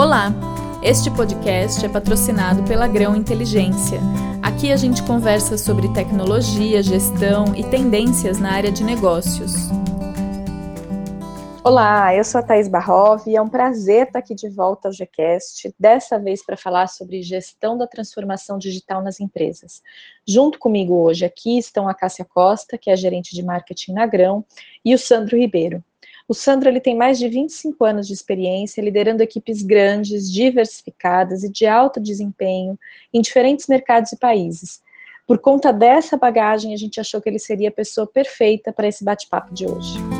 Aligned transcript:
Olá! 0.00 0.32
Este 0.82 1.10
podcast 1.10 1.84
é 1.84 1.88
patrocinado 1.88 2.62
pela 2.62 2.88
Grão 2.88 3.14
Inteligência. 3.14 4.00
Aqui 4.42 4.72
a 4.72 4.76
gente 4.76 5.02
conversa 5.02 5.58
sobre 5.58 5.92
tecnologia, 5.92 6.82
gestão 6.82 7.54
e 7.54 7.62
tendências 7.64 8.38
na 8.38 8.50
área 8.50 8.72
de 8.72 8.82
negócios. 8.82 9.52
Olá, 11.62 12.16
eu 12.16 12.24
sou 12.24 12.38
a 12.38 12.42
Thais 12.42 12.66
Barrov 12.66 13.26
e 13.26 13.36
é 13.36 13.42
um 13.42 13.48
prazer 13.50 14.06
estar 14.06 14.20
aqui 14.20 14.34
de 14.34 14.48
volta 14.48 14.88
ao 14.88 14.92
GCast, 14.94 15.70
dessa 15.78 16.18
vez 16.18 16.42
para 16.42 16.56
falar 16.56 16.86
sobre 16.86 17.20
gestão 17.20 17.76
da 17.76 17.86
transformação 17.86 18.56
digital 18.56 19.02
nas 19.02 19.20
empresas. 19.20 19.82
Junto 20.26 20.58
comigo 20.58 20.94
hoje 20.94 21.26
aqui 21.26 21.58
estão 21.58 21.86
a 21.86 21.92
Cássia 21.92 22.24
Costa, 22.24 22.78
que 22.78 22.90
é 22.90 22.96
gerente 22.96 23.34
de 23.34 23.42
marketing 23.42 23.92
na 23.92 24.06
Grão, 24.06 24.46
e 24.82 24.94
o 24.94 24.98
Sandro 24.98 25.36
Ribeiro. 25.36 25.84
O 26.30 26.34
Sandro 26.34 26.68
ele 26.68 26.78
tem 26.78 26.94
mais 26.94 27.18
de 27.18 27.28
25 27.28 27.84
anos 27.84 28.06
de 28.06 28.12
experiência 28.12 28.80
liderando 28.80 29.20
equipes 29.20 29.64
grandes, 29.64 30.30
diversificadas 30.30 31.42
e 31.42 31.50
de 31.50 31.66
alto 31.66 31.98
desempenho 31.98 32.78
em 33.12 33.20
diferentes 33.20 33.66
mercados 33.66 34.12
e 34.12 34.16
países. 34.16 34.80
Por 35.26 35.40
conta 35.40 35.72
dessa 35.72 36.16
bagagem, 36.16 36.72
a 36.72 36.76
gente 36.76 37.00
achou 37.00 37.20
que 37.20 37.28
ele 37.28 37.40
seria 37.40 37.68
a 37.68 37.72
pessoa 37.72 38.06
perfeita 38.06 38.72
para 38.72 38.86
esse 38.86 39.04
bate-papo 39.04 39.52
de 39.52 39.66
hoje. 39.66 40.19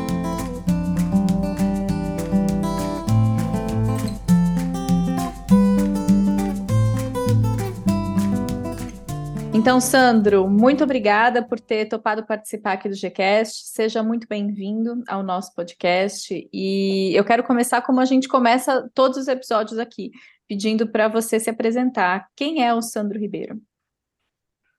Então, 9.61 9.79
Sandro, 9.79 10.49
muito 10.49 10.83
obrigada 10.83 11.47
por 11.47 11.59
ter 11.59 11.85
topado 11.85 12.25
participar 12.25 12.71
aqui 12.71 12.89
do 12.89 12.95
GCast. 12.95 13.67
Seja 13.67 14.01
muito 14.01 14.27
bem-vindo 14.27 15.03
ao 15.07 15.21
nosso 15.21 15.53
podcast. 15.53 16.49
E 16.51 17.13
eu 17.15 17.23
quero 17.23 17.43
começar 17.43 17.79
como 17.83 17.99
a 17.99 18.05
gente 18.05 18.27
começa 18.27 18.89
todos 18.95 19.19
os 19.19 19.27
episódios 19.27 19.77
aqui, 19.77 20.09
pedindo 20.47 20.87
para 20.87 21.07
você 21.07 21.39
se 21.39 21.47
apresentar. 21.47 22.27
Quem 22.35 22.65
é 22.65 22.73
o 22.73 22.81
Sandro 22.81 23.19
Ribeiro? 23.19 23.61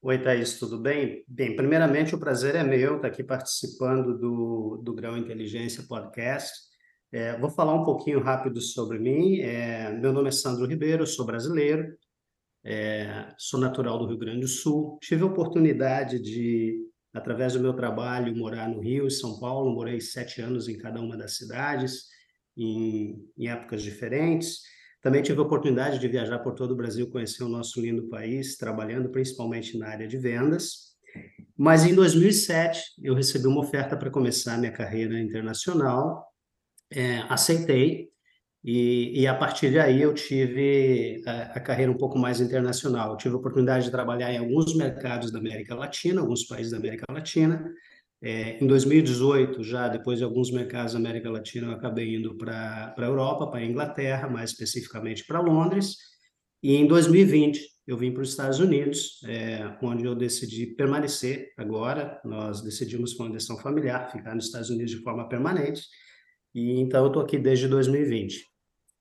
Oi, 0.02 0.18
Thaís, 0.18 0.58
tudo 0.58 0.76
bem? 0.76 1.22
Bem, 1.28 1.54
primeiramente, 1.54 2.16
o 2.16 2.18
prazer 2.18 2.56
é 2.56 2.64
meu 2.64 2.96
estar 2.96 3.06
aqui 3.06 3.22
participando 3.22 4.18
do, 4.18 4.82
do 4.82 4.92
Grão 4.92 5.16
Inteligência 5.16 5.84
Podcast. 5.88 6.52
É, 7.12 7.38
vou 7.38 7.50
falar 7.50 7.74
um 7.74 7.84
pouquinho 7.84 8.18
rápido 8.18 8.60
sobre 8.60 8.98
mim. 8.98 9.42
É, 9.42 9.92
meu 9.92 10.12
nome 10.12 10.30
é 10.30 10.32
Sandro 10.32 10.66
Ribeiro, 10.66 11.06
sou 11.06 11.24
brasileiro, 11.24 11.96
é, 12.64 13.34
sou 13.36 13.58
natural 13.58 13.98
do 13.98 14.06
Rio 14.06 14.18
Grande 14.18 14.40
do 14.40 14.48
Sul. 14.48 14.98
Tive 15.02 15.22
a 15.22 15.26
oportunidade 15.26 16.20
de, 16.20 16.78
através 17.12 17.54
do 17.54 17.60
meu 17.60 17.74
trabalho, 17.74 18.36
morar 18.36 18.68
no 18.68 18.80
Rio 18.80 19.06
e 19.06 19.10
São 19.10 19.38
Paulo. 19.40 19.74
Morei 19.74 20.00
sete 20.00 20.40
anos 20.40 20.68
em 20.68 20.78
cada 20.78 21.00
uma 21.00 21.16
das 21.16 21.36
cidades, 21.36 22.04
em, 22.56 23.16
em 23.36 23.48
épocas 23.48 23.82
diferentes. 23.82 24.60
Também 25.00 25.22
tive 25.22 25.40
a 25.40 25.42
oportunidade 25.42 25.98
de 25.98 26.06
viajar 26.06 26.38
por 26.38 26.54
todo 26.54 26.72
o 26.72 26.76
Brasil, 26.76 27.10
conhecer 27.10 27.42
o 27.42 27.48
nosso 27.48 27.80
lindo 27.80 28.08
país, 28.08 28.56
trabalhando 28.56 29.10
principalmente 29.10 29.76
na 29.76 29.88
área 29.88 30.06
de 30.06 30.16
vendas. 30.16 30.92
Mas 31.56 31.84
em 31.84 31.94
2007, 31.94 32.80
eu 33.02 33.14
recebi 33.14 33.46
uma 33.48 33.60
oferta 33.60 33.96
para 33.96 34.10
começar 34.10 34.54
a 34.54 34.58
minha 34.58 34.72
carreira 34.72 35.20
internacional. 35.20 36.24
É, 36.88 37.18
aceitei 37.28 38.11
e, 38.64 39.22
e, 39.22 39.26
a 39.26 39.34
partir 39.34 39.72
daí 39.72 40.00
eu 40.00 40.14
tive 40.14 41.20
a, 41.26 41.42
a, 41.54 41.60
carreira 41.60 41.90
um 41.90 41.96
pouco 41.96 42.16
mais 42.16 42.40
internacional. 42.40 43.10
Eu 43.10 43.16
tive 43.16 43.34
a 43.34 43.38
oportunidade 43.38 43.86
de 43.86 43.90
trabalhar 43.90 44.32
em 44.32 44.38
alguns 44.38 44.76
mercados 44.76 45.32
da 45.32 45.40
América 45.40 45.74
Latina, 45.74 46.20
alguns 46.20 46.44
países 46.44 46.70
da 46.70 46.78
América 46.78 47.04
Latina. 47.10 47.72
É, 48.22 48.62
em 48.62 48.66
2018, 48.68 49.64
já 49.64 49.88
depois 49.88 50.18
de 50.18 50.24
alguns 50.24 50.52
mercados 50.52 50.92
da 50.92 50.98
América 51.00 51.28
Latina, 51.28 51.66
eu 51.66 51.72
acabei 51.72 52.14
indo 52.14 52.36
para 52.38 52.94
a 52.96 53.02
Europa, 53.02 53.48
para 53.48 53.58
a 53.58 53.64
Inglaterra, 53.64 54.28
mais 54.28 54.50
especificamente 54.50 55.26
para 55.26 55.40
Londres. 55.40 55.96
E 56.62 56.76
em 56.76 56.86
2020, 56.86 57.60
eu 57.84 57.96
vim 57.96 58.12
para 58.12 58.22
os 58.22 58.30
Estados 58.30 58.60
Unidos, 58.60 59.20
é, 59.24 59.76
onde 59.82 60.04
eu 60.04 60.14
decidi 60.14 60.66
permanecer 60.66 61.52
agora. 61.58 62.20
Nós 62.24 62.62
decidimos, 62.62 63.12
com 63.14 63.24
a 63.24 63.28
decisão 63.28 63.58
familiar, 63.58 64.12
ficar 64.12 64.36
nos 64.36 64.46
Estados 64.46 64.70
Unidos 64.70 64.92
de 64.92 65.02
forma 65.02 65.28
permanente. 65.28 65.82
E 66.54 66.78
então 66.78 67.00
eu 67.02 67.08
estou 67.08 67.22
aqui 67.22 67.38
desde 67.38 67.66
2020. 67.66 68.51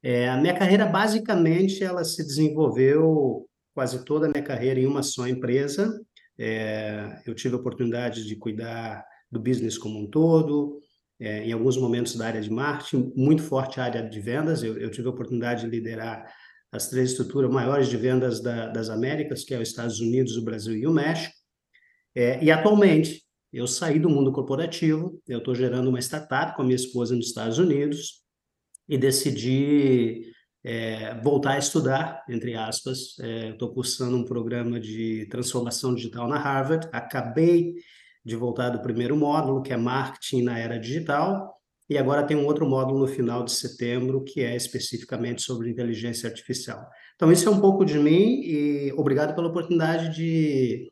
É, 0.03 0.29
a 0.29 0.38
minha 0.38 0.57
carreira, 0.57 0.85
basicamente, 0.85 1.84
ela 1.84 2.03
se 2.03 2.23
desenvolveu 2.25 3.47
quase 3.73 4.03
toda 4.03 4.28
a 4.28 4.29
minha 4.29 4.44
carreira 4.44 4.79
em 4.79 4.85
uma 4.85 5.03
só 5.03 5.28
empresa. 5.28 6.00
É, 6.38 7.22
eu 7.25 7.35
tive 7.35 7.56
a 7.56 7.59
oportunidade 7.59 8.25
de 8.25 8.35
cuidar 8.35 9.06
do 9.31 9.40
business 9.40 9.78
como 9.78 10.00
um 10.00 10.09
todo, 10.09 10.79
é, 11.19 11.45
em 11.45 11.51
alguns 11.51 11.78
momentos 11.78 12.16
da 12.16 12.25
área 12.25 12.41
de 12.41 12.50
marketing, 12.50 13.13
muito 13.16 13.44
forte 13.44 13.79
a 13.79 13.84
área 13.84 14.01
de 14.01 14.19
vendas. 14.19 14.63
Eu, 14.63 14.78
eu 14.78 14.90
tive 14.90 15.07
a 15.07 15.11
oportunidade 15.11 15.61
de 15.61 15.69
liderar 15.69 16.34
as 16.72 16.90
três 16.90 17.11
estruturas 17.11 17.51
maiores 17.51 17.88
de 17.90 17.97
vendas 17.97 18.41
da, 18.41 18.67
das 18.67 18.90
Américas, 18.90 19.44
que 19.44 19.53
é 19.53 19.59
os 19.59 19.69
Estados 19.69 20.00
Unidos, 20.00 20.35
o 20.35 20.44
Brasil 20.44 20.75
e 20.75 20.88
o 20.88 20.91
México. 20.91 21.35
É, 22.16 22.44
e 22.44 22.50
atualmente, 22.50 23.23
eu 23.53 23.67
saí 23.67 24.00
do 24.00 24.09
mundo 24.09 24.31
corporativo, 24.31 25.22
eu 25.28 25.40
estou 25.40 25.53
gerando 25.53 25.90
uma 25.90 26.00
startup 26.00 26.56
com 26.56 26.61
a 26.61 26.66
minha 26.66 26.75
esposa 26.75 27.16
nos 27.16 27.28
Estados 27.28 27.57
Unidos, 27.57 28.21
e 28.88 28.97
decidi 28.97 30.31
é, 30.64 31.16
voltar 31.22 31.53
a 31.53 31.59
estudar, 31.59 32.24
entre 32.30 32.56
aspas. 32.56 33.18
Estou 33.19 33.72
é, 33.72 33.74
cursando 33.74 34.18
um 34.18 34.25
programa 34.25 34.80
de 34.80 35.28
transformação 35.30 35.94
digital 35.94 36.28
na 36.28 36.38
Harvard. 36.38 36.88
Acabei 36.91 37.74
de 38.24 38.36
voltar 38.36 38.70
do 38.70 38.81
primeiro 38.81 39.16
módulo, 39.16 39.62
que 39.62 39.74
é 39.74 39.78
Marketing 39.78 40.44
na 40.44 40.59
Era 40.59 40.80
Digital, 40.80 41.56
e 41.90 41.97
agora 41.97 42.24
tem 42.24 42.38
um 42.38 42.46
outro 42.46 42.70
módulo 42.70 43.00
no 43.00 43.08
final 43.08 43.44
de 43.44 43.52
setembro, 43.52 44.24
que 44.24 44.41
é 44.41 44.56
especificamente 44.56 45.41
sobre 45.41 45.70
inteligência 45.70 46.30
artificial. 46.30 46.88
Então, 47.16 47.31
isso 47.31 47.50
é 47.50 47.52
um 47.52 47.59
pouco 47.59 47.84
de 47.84 48.00
mim 48.00 48.41
e 48.44 48.94
obrigado 48.94 49.36
pela 49.36 49.47
oportunidade 49.47 50.16
de 50.16 50.91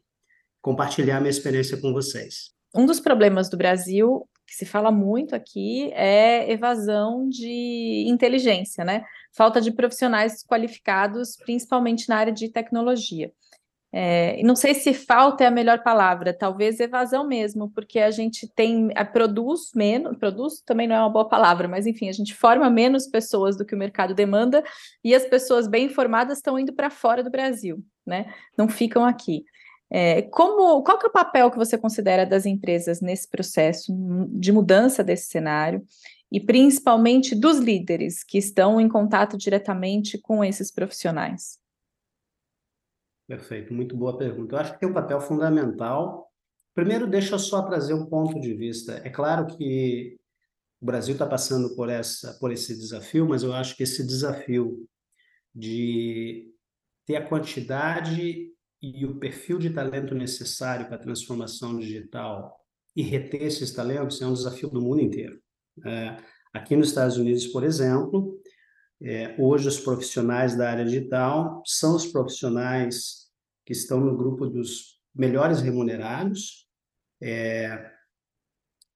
compartilhar 0.61 1.19
minha 1.19 1.29
experiência 1.29 1.77
com 1.77 1.93
vocês. 1.93 2.51
Um 2.75 2.85
dos 2.85 2.99
problemas 2.99 3.49
do 3.49 3.57
Brasil 3.57 4.28
que 4.49 4.55
se 4.55 4.65
fala 4.65 4.91
muito 4.91 5.35
aqui 5.35 5.91
é 5.93 6.51
evasão 6.51 7.29
de 7.29 8.05
inteligência, 8.07 8.83
né? 8.83 9.03
Falta 9.31 9.61
de 9.61 9.71
profissionais 9.71 10.43
qualificados, 10.43 11.37
principalmente 11.37 12.09
na 12.09 12.17
área 12.17 12.33
de 12.33 12.49
tecnologia. 12.49 13.31
É, 13.91 14.41
não 14.43 14.55
sei 14.55 14.73
se 14.73 14.93
falta 14.93 15.43
é 15.43 15.47
a 15.47 15.51
melhor 15.51 15.81
palavra, 15.83 16.33
talvez 16.33 16.79
evasão 16.79 17.27
mesmo, 17.27 17.71
porque 17.71 17.99
a 17.99 18.11
gente 18.11 18.47
tem, 18.47 18.89
a, 18.95 19.05
produz 19.05 19.71
menos, 19.75 20.17
produz 20.17 20.61
também 20.63 20.87
não 20.87 20.95
é 20.95 20.99
uma 20.99 21.09
boa 21.09 21.27
palavra, 21.27 21.67
mas 21.67 21.85
enfim, 21.87 22.09
a 22.09 22.11
gente 22.11 22.33
forma 22.35 22.69
menos 22.69 23.07
pessoas 23.07 23.55
do 23.55 23.65
que 23.65 23.73
o 23.75 23.77
mercado 23.77 24.13
demanda 24.13 24.63
e 25.03 25.13
as 25.13 25.25
pessoas 25.25 25.67
bem 25.67 25.85
informadas 25.85 26.37
estão 26.37 26.57
indo 26.57 26.73
para 26.73 26.89
fora 26.89 27.23
do 27.23 27.31
Brasil, 27.31 27.83
né? 28.05 28.33
Não 28.57 28.67
ficam 28.67 29.05
aqui. 29.05 29.43
É, 29.91 30.21
como, 30.21 30.83
qual 30.83 30.99
que 30.99 31.05
é 31.05 31.09
o 31.09 31.11
papel 31.11 31.49
que 31.49 31.57
você 31.57 31.77
considera 31.77 32.25
das 32.25 32.45
empresas 32.45 33.01
nesse 33.01 33.27
processo 33.27 33.91
de 34.29 34.51
mudança 34.51 35.03
desse 35.03 35.27
cenário 35.27 35.83
e 36.31 36.39
principalmente 36.39 37.33
dos 37.33 37.57
líderes 37.57 38.23
que 38.23 38.37
estão 38.37 38.79
em 38.79 38.87
contato 38.87 39.35
diretamente 39.35 40.17
com 40.19 40.43
esses 40.43 40.71
profissionais? 40.71 41.57
Perfeito, 43.27 43.73
muito 43.73 43.95
boa 43.97 44.17
pergunta. 44.17 44.55
Eu 44.55 44.59
acho 44.59 44.73
que 44.73 44.79
tem 44.79 44.89
um 44.89 44.93
papel 44.93 45.19
fundamental. 45.21 46.31
Primeiro, 46.75 47.07
deixa 47.07 47.35
eu 47.35 47.39
só 47.39 47.63
trazer 47.63 47.93
um 47.93 48.05
ponto 48.05 48.39
de 48.39 48.53
vista. 48.53 49.01
É 49.03 49.09
claro 49.09 49.47
que 49.47 50.17
o 50.81 50.85
Brasil 50.85 51.13
está 51.13 51.25
passando 51.25 51.75
por, 51.75 51.89
essa, 51.89 52.33
por 52.39 52.51
esse 52.51 52.77
desafio, 52.77 53.27
mas 53.27 53.43
eu 53.43 53.53
acho 53.53 53.75
que 53.75 53.83
esse 53.83 54.05
desafio 54.05 54.87
de 55.53 56.53
ter 57.05 57.17
a 57.17 57.27
quantidade 57.27 58.51
e 58.81 59.05
o 59.05 59.19
perfil 59.19 59.59
de 59.59 59.69
talento 59.69 60.15
necessário 60.15 60.87
para 60.87 60.95
a 60.95 60.99
transformação 60.99 61.77
digital 61.77 62.57
e 62.95 63.01
reter 63.01 63.43
esses 63.43 63.71
talentos 63.71 64.21
é 64.21 64.25
um 64.25 64.33
desafio 64.33 64.69
do 64.69 64.81
mundo 64.81 65.01
inteiro. 65.01 65.39
É, 65.85 66.17
aqui 66.53 66.75
nos 66.75 66.89
Estados 66.89 67.17
Unidos, 67.17 67.47
por 67.47 67.63
exemplo, 67.63 68.39
é, 69.01 69.35
hoje 69.37 69.67
os 69.67 69.79
profissionais 69.79 70.55
da 70.55 70.69
área 70.69 70.85
digital 70.85 71.61
são 71.65 71.95
os 71.95 72.05
profissionais 72.05 73.29
que 73.65 73.73
estão 73.73 73.99
no 73.99 74.17
grupo 74.17 74.47
dos 74.47 74.99
melhores 75.13 75.61
remunerados. 75.61 76.67
É, 77.21 77.91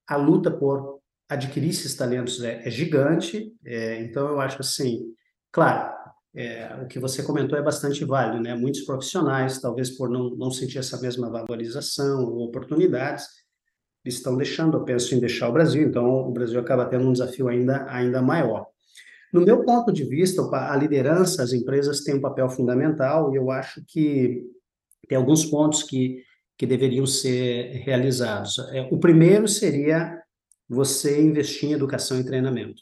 a 0.08 0.16
luta 0.16 0.52
por 0.52 1.02
adquirir 1.30 1.70
esses 1.70 1.96
talentos 1.96 2.42
é, 2.44 2.68
é 2.68 2.70
gigante, 2.70 3.54
é, 3.66 4.02
então 4.02 4.28
eu 4.28 4.42
acho 4.42 4.60
assim, 4.62 5.14
claro, 5.52 5.94
é, 6.36 6.76
o 6.82 6.88
que 6.88 7.00
você 7.00 7.22
comentou 7.22 7.58
é 7.58 7.62
bastante 7.62 8.04
válido, 8.04 8.42
né? 8.42 8.56
Muitos 8.56 8.82
profissionais, 8.82 9.62
talvez 9.62 9.92
por 9.92 10.10
não, 10.10 10.32
não 10.32 10.50
sentir 10.50 10.80
essa 10.80 11.00
mesma 11.00 11.30
valorização 11.30 12.26
ou 12.26 12.46
oportunidades, 12.46 13.28
estão 14.04 14.36
deixando, 14.36 14.78
eu 14.78 14.84
penso 14.84 15.14
em 15.14 15.20
deixar 15.20 15.50
o 15.50 15.54
Brasil, 15.54 15.88
então 15.88 16.06
o 16.06 16.32
Brasil 16.32 16.60
acaba 16.60 16.86
tendo 16.86 17.08
um 17.08 17.14
desafio 17.14 17.48
ainda, 17.48 17.86
ainda 17.88 18.22
maior. 18.22 18.66
No 19.32 19.42
meu 19.42 19.64
ponto 19.64 19.92
de 19.92 20.04
vista, 20.04 20.42
a 20.52 20.76
liderança, 20.76 21.42
as 21.44 21.54
empresas 21.54 22.02
têm 22.02 22.16
um 22.16 22.22
papel 22.22 22.50
fundamental 22.50 23.34
e 23.34 23.38
eu 23.38 23.50
acho 23.50 23.84
que 23.88 24.44
tem 25.08 25.18
alguns 25.18 25.46
pontos 25.46 25.84
que, 25.84 26.24
que 26.58 26.66
deveriam 26.66 27.06
ser 27.06 27.82
realizados. 27.84 28.60
É, 28.72 28.88
o 28.92 29.00
primeiro 29.00 29.48
seria 29.48 30.20
você 30.68 31.22
investir 31.22 31.70
em 31.70 31.74
educação 31.74 32.20
e 32.20 32.24
treinamento. 32.24 32.82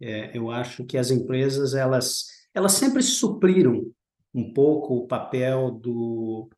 É, 0.00 0.36
eu 0.36 0.50
acho 0.50 0.84
que 0.84 0.98
as 0.98 1.10
empresas, 1.10 1.74
elas 1.74 2.35
elas 2.56 2.72
sempre 2.72 3.02
supriram 3.02 3.92
um 4.34 4.50
pouco 4.50 4.96
o 4.96 5.06
papel 5.06 5.70
do, 5.70 6.48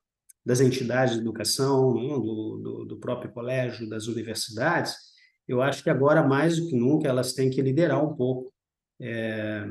das 0.47 0.61
entidades 0.61 1.15
de 1.15 1.21
educação, 1.21 1.93
do, 1.93 2.59
do, 2.63 2.85
do 2.85 2.97
próprio 2.99 3.33
colégio, 3.33 3.89
das 3.89 4.07
universidades. 4.07 4.95
Eu 5.47 5.61
acho 5.61 5.83
que 5.83 5.91
agora, 5.91 6.23
mais 6.23 6.57
do 6.57 6.69
que 6.69 6.77
nunca, 6.77 7.09
elas 7.09 7.33
têm 7.33 7.51
que 7.51 7.61
liderar 7.61 8.05
um 8.05 8.15
pouco 8.15 8.53
é, 9.01 9.67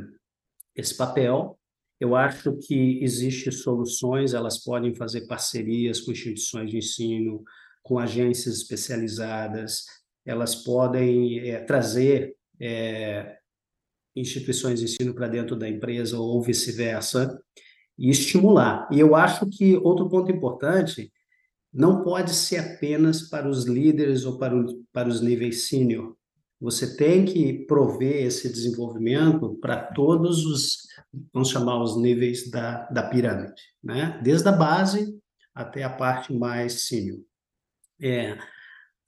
esse 0.76 0.98
papel. 0.98 1.58
Eu 1.98 2.14
acho 2.14 2.58
que 2.58 3.02
existem 3.02 3.50
soluções, 3.50 4.34
elas 4.34 4.62
podem 4.62 4.94
fazer 4.94 5.28
parcerias 5.28 6.02
com 6.02 6.12
instituições 6.12 6.70
de 6.70 6.78
ensino, 6.78 7.42
com 7.82 7.98
agências 7.98 8.58
especializadas, 8.58 9.86
elas 10.26 10.56
podem 10.56 11.50
é, 11.50 11.60
trazer 11.62 12.36
é, 12.60 13.37
instituições 14.20 14.80
de 14.80 14.86
ensino 14.86 15.14
para 15.14 15.28
dentro 15.28 15.56
da 15.56 15.70
empresa 15.70 16.18
ou 16.18 16.42
vice-versa 16.42 17.40
e 17.98 18.10
estimular. 18.10 18.88
E 18.92 19.00
eu 19.00 19.16
acho 19.16 19.46
que 19.48 19.76
outro 19.78 20.10
ponto 20.10 20.32
importante 20.32 21.12
não 21.74 22.04
pode 22.04 22.34
ser 22.34 22.58
apenas 22.58 23.24
para 23.24 23.48
os 23.48 23.66
líderes 23.66 24.26
ou 24.26 24.38
para, 24.38 24.56
o, 24.56 24.84
para 24.92 25.10
os 25.10 25.22
níveis 25.22 25.68
sênior. 25.68 26.16
Você 26.60 26.96
tem 26.98 27.24
que 27.24 27.66
prover 27.68 28.26
esse 28.26 28.50
desenvolvimento 28.50 29.56
para 29.62 29.78
todos 29.94 30.46
os, 30.46 30.88
vamos 31.32 31.50
chamar 31.50 31.82
os 31.82 31.96
níveis 31.96 32.50
da, 32.50 32.86
da 32.90 33.04
pirâmide, 33.04 33.62
né? 33.84 34.20
Desde 34.24 34.48
a 34.48 34.52
base 34.52 35.16
até 35.54 35.84
a 35.84 35.90
parte 35.90 36.34
mais 36.34 36.88
sênior. 36.88 37.20
É, 38.02 38.38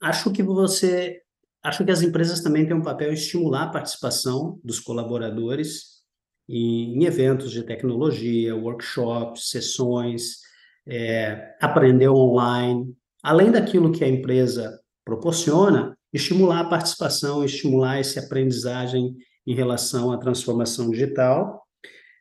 acho 0.01 0.31
que 0.31 0.43
você, 0.43 1.21
acho 1.63 1.83
que 1.83 1.91
as 1.91 2.01
empresas 2.01 2.41
também 2.41 2.65
têm 2.65 2.75
um 2.75 2.83
papel 2.83 3.11
em 3.11 3.13
estimular 3.13 3.63
a 3.63 3.69
participação 3.69 4.59
dos 4.63 4.79
colaboradores 4.79 5.99
em, 6.47 6.95
em 6.95 7.05
eventos 7.05 7.51
de 7.51 7.63
tecnologia, 7.63 8.55
workshops, 8.55 9.49
sessões, 9.49 10.37
é, 10.87 11.55
aprender 11.61 12.09
online, 12.09 12.95
além 13.21 13.51
daquilo 13.51 13.91
que 13.91 14.03
a 14.03 14.07
empresa 14.07 14.79
proporciona, 15.05 15.97
estimular 16.11 16.61
a 16.61 16.69
participação, 16.69 17.43
estimular 17.43 17.99
essa 17.99 18.19
aprendizagem 18.19 19.15
em 19.45 19.53
relação 19.53 20.11
à 20.11 20.17
transformação 20.17 20.89
digital. 20.89 21.63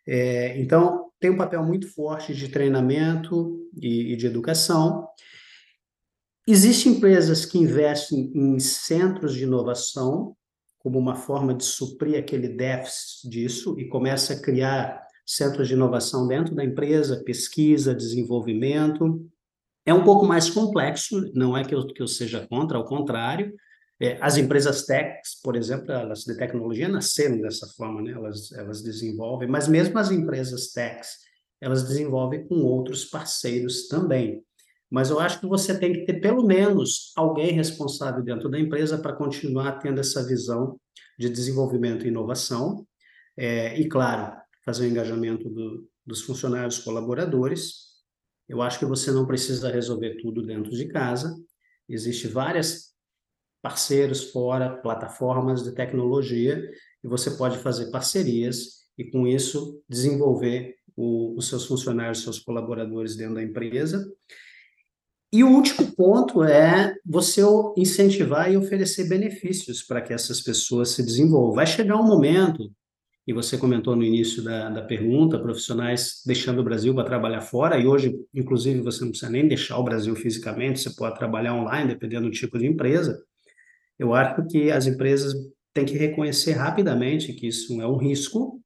É, 0.06 0.58
então, 0.60 1.08
tem 1.20 1.30
um 1.30 1.36
papel 1.36 1.64
muito 1.64 1.92
forte 1.92 2.34
de 2.34 2.48
treinamento 2.48 3.58
e, 3.80 4.12
e 4.12 4.16
de 4.16 4.26
educação. 4.26 5.06
Existem 6.50 6.92
empresas 6.92 7.44
que 7.44 7.58
investem 7.58 8.32
em 8.34 8.58
centros 8.58 9.34
de 9.34 9.42
inovação 9.42 10.34
como 10.78 10.98
uma 10.98 11.14
forma 11.14 11.52
de 11.52 11.62
suprir 11.62 12.18
aquele 12.18 12.48
déficit 12.48 13.28
disso 13.28 13.78
e 13.78 13.86
começa 13.86 14.32
a 14.32 14.40
criar 14.40 14.98
centros 15.26 15.68
de 15.68 15.74
inovação 15.74 16.26
dentro 16.26 16.54
da 16.54 16.64
empresa, 16.64 17.22
pesquisa, 17.22 17.94
desenvolvimento. 17.94 19.30
É 19.84 19.92
um 19.92 20.02
pouco 20.02 20.24
mais 20.24 20.48
complexo, 20.48 21.30
não 21.34 21.54
é 21.54 21.62
que 21.62 21.74
eu, 21.74 21.86
que 21.86 22.00
eu 22.00 22.08
seja 22.08 22.46
contra, 22.46 22.78
ao 22.78 22.86
contrário, 22.86 23.54
é, 24.00 24.16
as 24.18 24.38
empresas 24.38 24.86
techs, 24.86 25.38
por 25.44 25.54
exemplo, 25.54 25.92
elas 25.92 26.20
de 26.20 26.34
tecnologia 26.34 26.88
nasceram 26.88 27.42
dessa 27.42 27.66
forma, 27.76 28.00
né? 28.00 28.12
Elas 28.12 28.50
elas 28.52 28.82
desenvolvem, 28.82 29.46
mas 29.50 29.68
mesmo 29.68 29.98
as 29.98 30.10
empresas 30.10 30.72
techs, 30.72 31.10
elas 31.60 31.82
desenvolvem 31.82 32.48
com 32.48 32.62
outros 32.62 33.04
parceiros 33.04 33.86
também. 33.86 34.42
Mas 34.90 35.10
eu 35.10 35.20
acho 35.20 35.40
que 35.40 35.46
você 35.46 35.78
tem 35.78 35.92
que 35.92 36.06
ter 36.06 36.20
pelo 36.20 36.46
menos 36.46 37.12
alguém 37.14 37.52
responsável 37.52 38.22
dentro 38.22 38.48
da 38.48 38.58
empresa 38.58 38.98
para 38.98 39.12
continuar 39.12 39.78
tendo 39.78 40.00
essa 40.00 40.26
visão 40.26 40.80
de 41.18 41.28
desenvolvimento 41.28 42.04
e 42.04 42.08
inovação. 42.08 42.86
É, 43.36 43.78
e, 43.78 43.88
claro, 43.88 44.34
fazer 44.64 44.86
o 44.86 44.88
engajamento 44.88 45.48
do, 45.48 45.88
dos 46.06 46.22
funcionários 46.22 46.78
colaboradores. 46.78 47.88
Eu 48.48 48.62
acho 48.62 48.78
que 48.78 48.86
você 48.86 49.12
não 49.12 49.26
precisa 49.26 49.70
resolver 49.70 50.16
tudo 50.22 50.42
dentro 50.42 50.70
de 50.70 50.88
casa. 50.88 51.36
Existem 51.88 52.30
várias 52.30 52.94
parceiros 53.62 54.30
fora, 54.30 54.76
plataformas 54.76 55.62
de 55.62 55.72
tecnologia, 55.72 56.62
e 57.04 57.08
você 57.08 57.30
pode 57.32 57.58
fazer 57.58 57.90
parcerias 57.90 58.86
e, 58.96 59.04
com 59.04 59.26
isso, 59.26 59.82
desenvolver 59.88 60.76
o, 60.96 61.36
os 61.36 61.48
seus 61.48 61.66
funcionários, 61.66 62.22
seus 62.22 62.38
colaboradores 62.38 63.16
dentro 63.16 63.34
da 63.34 63.42
empresa. 63.42 64.10
E 65.30 65.44
o 65.44 65.48
último 65.48 65.94
ponto 65.94 66.42
é 66.42 66.94
você 67.04 67.42
incentivar 67.76 68.50
e 68.50 68.56
oferecer 68.56 69.08
benefícios 69.08 69.82
para 69.82 70.00
que 70.00 70.12
essas 70.12 70.40
pessoas 70.40 70.90
se 70.90 71.02
desenvolvam. 71.02 71.54
Vai 71.54 71.66
chegar 71.66 71.96
um 71.96 72.06
momento, 72.06 72.72
e 73.26 73.32
você 73.34 73.58
comentou 73.58 73.94
no 73.94 74.02
início 74.02 74.42
da, 74.42 74.70
da 74.70 74.82
pergunta, 74.82 75.38
profissionais 75.38 76.22
deixando 76.24 76.60
o 76.60 76.64
Brasil 76.64 76.94
para 76.94 77.04
trabalhar 77.04 77.42
fora, 77.42 77.78
e 77.78 77.86
hoje, 77.86 78.18
inclusive, 78.34 78.80
você 78.80 79.02
não 79.02 79.10
precisa 79.10 79.30
nem 79.30 79.46
deixar 79.46 79.78
o 79.78 79.84
Brasil 79.84 80.16
fisicamente, 80.16 80.80
você 80.80 80.94
pode 80.96 81.18
trabalhar 81.18 81.54
online, 81.54 81.88
dependendo 81.88 82.26
do 82.26 82.32
tipo 82.32 82.58
de 82.58 82.66
empresa. 82.66 83.22
Eu 83.98 84.14
acho 84.14 84.46
que 84.46 84.70
as 84.70 84.86
empresas 84.86 85.34
têm 85.74 85.84
que 85.84 85.98
reconhecer 85.98 86.52
rapidamente 86.52 87.34
que 87.34 87.48
isso 87.48 87.78
é 87.82 87.86
um 87.86 87.98
risco 87.98 88.62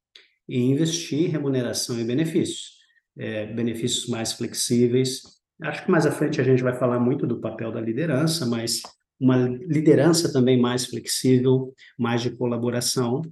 e 0.49 0.61
investir 0.61 1.19
em 1.19 1.29
remuneração 1.29 1.99
e 1.99 2.05
benefícios. 2.05 2.81
É, 3.19 3.47
benefícios 3.47 4.07
mais 4.07 4.33
flexíveis. 4.33 5.23
Acho 5.63 5.85
que 5.85 5.91
mais 5.91 6.07
à 6.07 6.11
frente 6.11 6.41
a 6.41 6.45
gente 6.45 6.63
vai 6.63 6.75
falar 6.75 6.99
muito 6.99 7.27
do 7.27 7.41
papel 7.41 7.73
da 7.73 7.81
liderança, 7.81 8.45
mas 8.47 8.83
uma 9.19 9.37
liderança 9.47 10.33
também 10.33 10.61
mais 10.61 10.87
flexível, 10.87 11.73
mais 11.99 12.23
de 12.23 12.31
colaboração, 12.31 13.23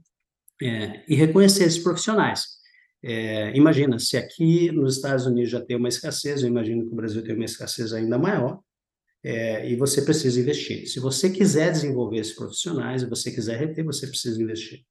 é, 0.63 1.03
e 1.09 1.15
reconhecer 1.15 1.65
esses 1.65 1.83
profissionais. 1.83 2.61
É, 3.03 3.57
imagina, 3.57 3.99
se 3.99 4.17
aqui 4.17 4.71
nos 4.71 4.97
Estados 4.97 5.27
Unidos 5.27 5.51
já 5.51 5.61
tem 5.61 5.77
uma 5.77 5.89
escassez, 5.89 6.43
eu 6.43 6.49
imagino 6.49 6.87
que 6.87 6.93
o 6.93 6.97
Brasil 6.97 7.23
tem 7.25 7.35
uma 7.35 7.45
escassez 7.45 7.93
ainda 7.93 8.19
maior, 8.19 8.61
é, 9.23 9.69
e 9.71 9.77
você 9.77 10.03
precisa 10.03 10.39
investir. 10.39 10.87
Se 10.87 11.01
você 11.01 11.31
quiser 11.31 11.73
desenvolver 11.73 12.19
esses 12.19 12.35
profissionais, 12.35 13.03
e 13.03 13.07
você 13.07 13.31
quiser 13.31 13.59
reter, 13.59 13.85
você 13.85 14.07
precisa 14.07 14.41
investir. 14.41 14.85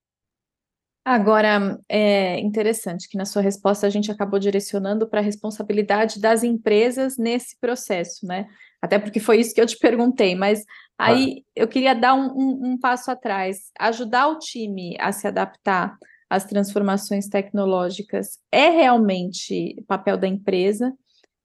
Agora, 1.11 1.81
é 1.89 2.39
interessante 2.39 3.09
que 3.09 3.17
na 3.17 3.25
sua 3.25 3.41
resposta 3.41 3.87
a 3.87 3.89
gente 3.89 4.11
acabou 4.11 4.37
direcionando 4.37 5.09
para 5.09 5.21
a 5.21 5.23
responsabilidade 5.23 6.21
das 6.21 6.43
empresas 6.43 7.17
nesse 7.17 7.59
processo, 7.59 8.27
né? 8.27 8.47
Até 8.79 8.99
porque 8.99 9.19
foi 9.19 9.39
isso 9.39 9.55
que 9.55 9.59
eu 9.59 9.65
te 9.65 9.75
perguntei, 9.75 10.35
mas 10.35 10.63
aí 10.99 11.37
ah. 11.39 11.51
eu 11.55 11.67
queria 11.67 11.95
dar 11.95 12.13
um, 12.13 12.27
um, 12.27 12.61
um 12.63 12.77
passo 12.77 13.09
atrás, 13.09 13.71
ajudar 13.79 14.27
o 14.27 14.37
time 14.37 14.95
a 14.99 15.11
se 15.11 15.27
adaptar 15.27 15.97
às 16.29 16.45
transformações 16.45 17.27
tecnológicas 17.27 18.37
é 18.51 18.69
realmente 18.69 19.83
papel 19.87 20.15
da 20.15 20.27
empresa, 20.27 20.93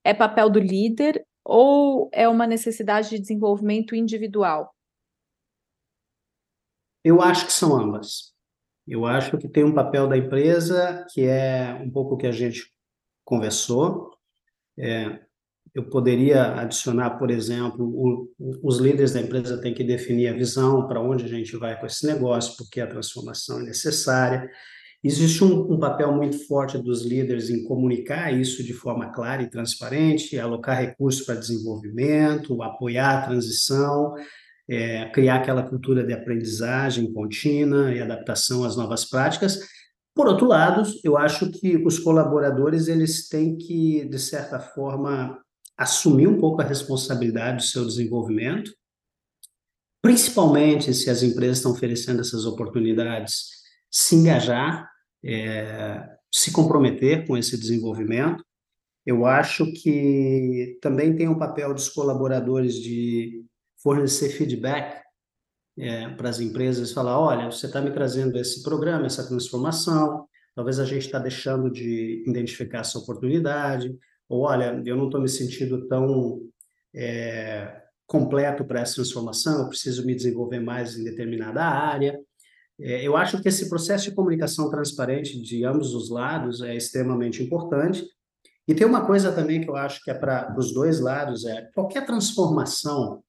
é 0.05 0.13
papel 0.13 0.51
do 0.51 0.61
líder 0.61 1.25
ou 1.43 2.11
é 2.13 2.29
uma 2.29 2.47
necessidade 2.47 3.09
de 3.09 3.19
desenvolvimento 3.19 3.95
individual? 3.95 4.75
Eu 7.03 7.23
acho 7.23 7.47
que 7.47 7.53
são 7.55 7.75
ambas. 7.75 8.34
Eu 8.87 9.07
acho 9.07 9.39
que 9.39 9.49
tem 9.49 9.65
um 9.65 9.75
papel 9.75 10.07
da 10.07 10.17
empresa 10.17 11.07
que 11.13 11.23
é 11.23 11.81
um 11.83 11.91
pouco 11.91 12.15
o 12.15 12.19
que 12.19 12.27
a 12.27 12.33
gente 12.33 12.71
conversou. 13.25 14.11
É, 14.79 15.21
eu 15.75 15.89
poderia 15.89 16.55
adicionar, 16.61 17.19
por 17.19 17.31
exemplo, 17.31 17.85
o, 17.85 18.31
os 18.63 18.79
líderes 18.79 19.13
da 19.13 19.21
empresa 19.21 19.61
têm 19.61 19.75
que 19.75 19.83
definir 19.83 20.29
a 20.29 20.33
visão 20.33 20.87
para 20.87 21.01
onde 21.01 21.25
a 21.25 21.29
gente 21.29 21.57
vai 21.57 21.79
com 21.79 21.87
esse 21.87 22.07
negócio, 22.07 22.57
porque 22.57 22.81
a 22.81 22.87
transformação 22.87 23.61
é 23.61 23.65
necessária. 23.65 24.49
Existe 25.03 25.43
um, 25.43 25.73
um, 25.73 25.79
papel 25.79 26.13
muito 26.15 26.47
forte 26.47 26.79
dos 26.79 27.05
líderes 27.05 27.51
em 27.51 27.65
comunicar 27.65 28.33
isso 28.33 28.63
de 28.63 28.73
forma 28.73 29.13
clara 29.13 29.43
e 29.43 29.51
transparente, 29.51 30.39
alocar 30.39 30.81
recursos 30.81 31.27
para 31.27 31.35
desenvolvimento, 31.35 32.63
apoiar 32.63 33.19
a 33.19 33.27
transição, 33.27 34.15
é, 34.69 35.09
criar 35.11 35.37
aquela 35.37 35.63
cultura 35.63 36.05
de 36.05 36.13
aprendizagem 36.13 37.13
contínua 37.13 37.93
e 37.93 38.01
adaptação 38.01 38.65
às 38.65 38.77
novas 38.77 39.05
práticas. 39.05 39.61
Por 40.15 40.27
outro 40.29 40.47
lado, 40.47 40.83
eu 41.03 41.19
acho 41.19 41.51
que 41.51 41.77
os 41.77 41.99
colaboradores 41.99 42.89
eles 42.89 43.29
têm 43.29 43.57
que, 43.57 44.05
de 44.05 44.19
certa 44.19 44.61
forma, 44.61 45.39
assumir 45.77 46.29
um 46.29 46.39
pouco 46.39 46.63
a 46.63 46.65
responsabilidade 46.65 47.57
do 47.57 47.63
seu 47.63 47.85
desenvolvimento, 47.85 48.71
principalmente 50.01 50.95
se 50.95 51.11
as 51.11 51.23
empresas 51.23 51.59
estão 51.59 51.73
oferecendo 51.73 52.21
essas 52.21 52.45
oportunidades, 52.45 53.49
se 53.91 54.15
engajar 54.15 54.89
é, 55.25 56.07
se 56.33 56.53
comprometer 56.53 57.27
com 57.27 57.37
esse 57.37 57.57
desenvolvimento. 57.57 58.45
Eu 59.07 59.25
acho 59.25 59.73
que 59.73 60.79
também 60.81 61.15
tem 61.15 61.29
um 61.29 61.39
papel 61.39 61.73
dos 61.73 61.89
colaboradores 61.89 62.75
de 62.75 63.45
fornecer 63.85 64.31
feedback 64.31 65.05
é, 65.79 66.09
para 66.09 66.31
as 66.31 66.41
empresas, 66.41 66.93
falar, 66.93 67.21
olha, 67.21 67.51
você 67.51 67.67
está 67.67 67.83
me 67.83 67.93
trazendo 67.93 68.39
esse 68.39 68.63
programa, 68.63 69.05
essa 69.05 69.29
transformação, 69.29 70.27
talvez 70.55 70.81
a 70.81 70.85
gente 70.87 71.05
está 71.05 71.19
deixando 71.19 71.71
de 71.71 72.25
identificar 72.27 72.79
essa 72.79 72.99
oportunidade, 72.99 73.95
ou 74.29 74.43
olha, 74.43 74.83
eu 74.87 74.97
não 74.97 75.07
estou 75.07 75.21
me 75.21 75.29
sentindo 75.29 75.87
tão 75.87 76.41
é, 76.95 77.83
completo 78.07 78.65
para 78.65 78.81
essa 78.81 78.95
transformação, 78.95 79.61
eu 79.61 79.69
preciso 79.69 80.07
me 80.07 80.15
desenvolver 80.15 80.61
mais 80.61 80.97
em 80.97 81.05
determinada 81.05 81.63
área. 81.63 82.19
É, 82.81 83.07
eu 83.07 83.17
acho 83.17 83.41
que 83.43 83.49
esse 83.49 83.69
processo 83.69 84.09
de 84.09 84.15
comunicação 84.15 84.71
transparente 84.71 85.41
de 85.41 85.65
ambos 85.65 85.95
os 85.95 86.09
lados 86.09 86.63
é 86.63 86.75
extremamente 86.75 87.43
importante. 87.43 88.05
E 88.67 88.75
tem 88.75 88.87
uma 88.87 89.05
coisa 89.05 89.31
também 89.31 89.61
que 89.61 89.69
eu 89.69 89.77
acho 89.77 90.03
que 90.03 90.11
é 90.11 90.15
para 90.15 90.55
os 90.59 90.73
dois 90.73 91.01
lados, 91.01 91.45
é 91.45 91.69
qualquer 91.75 92.07
transformação, 92.07 93.23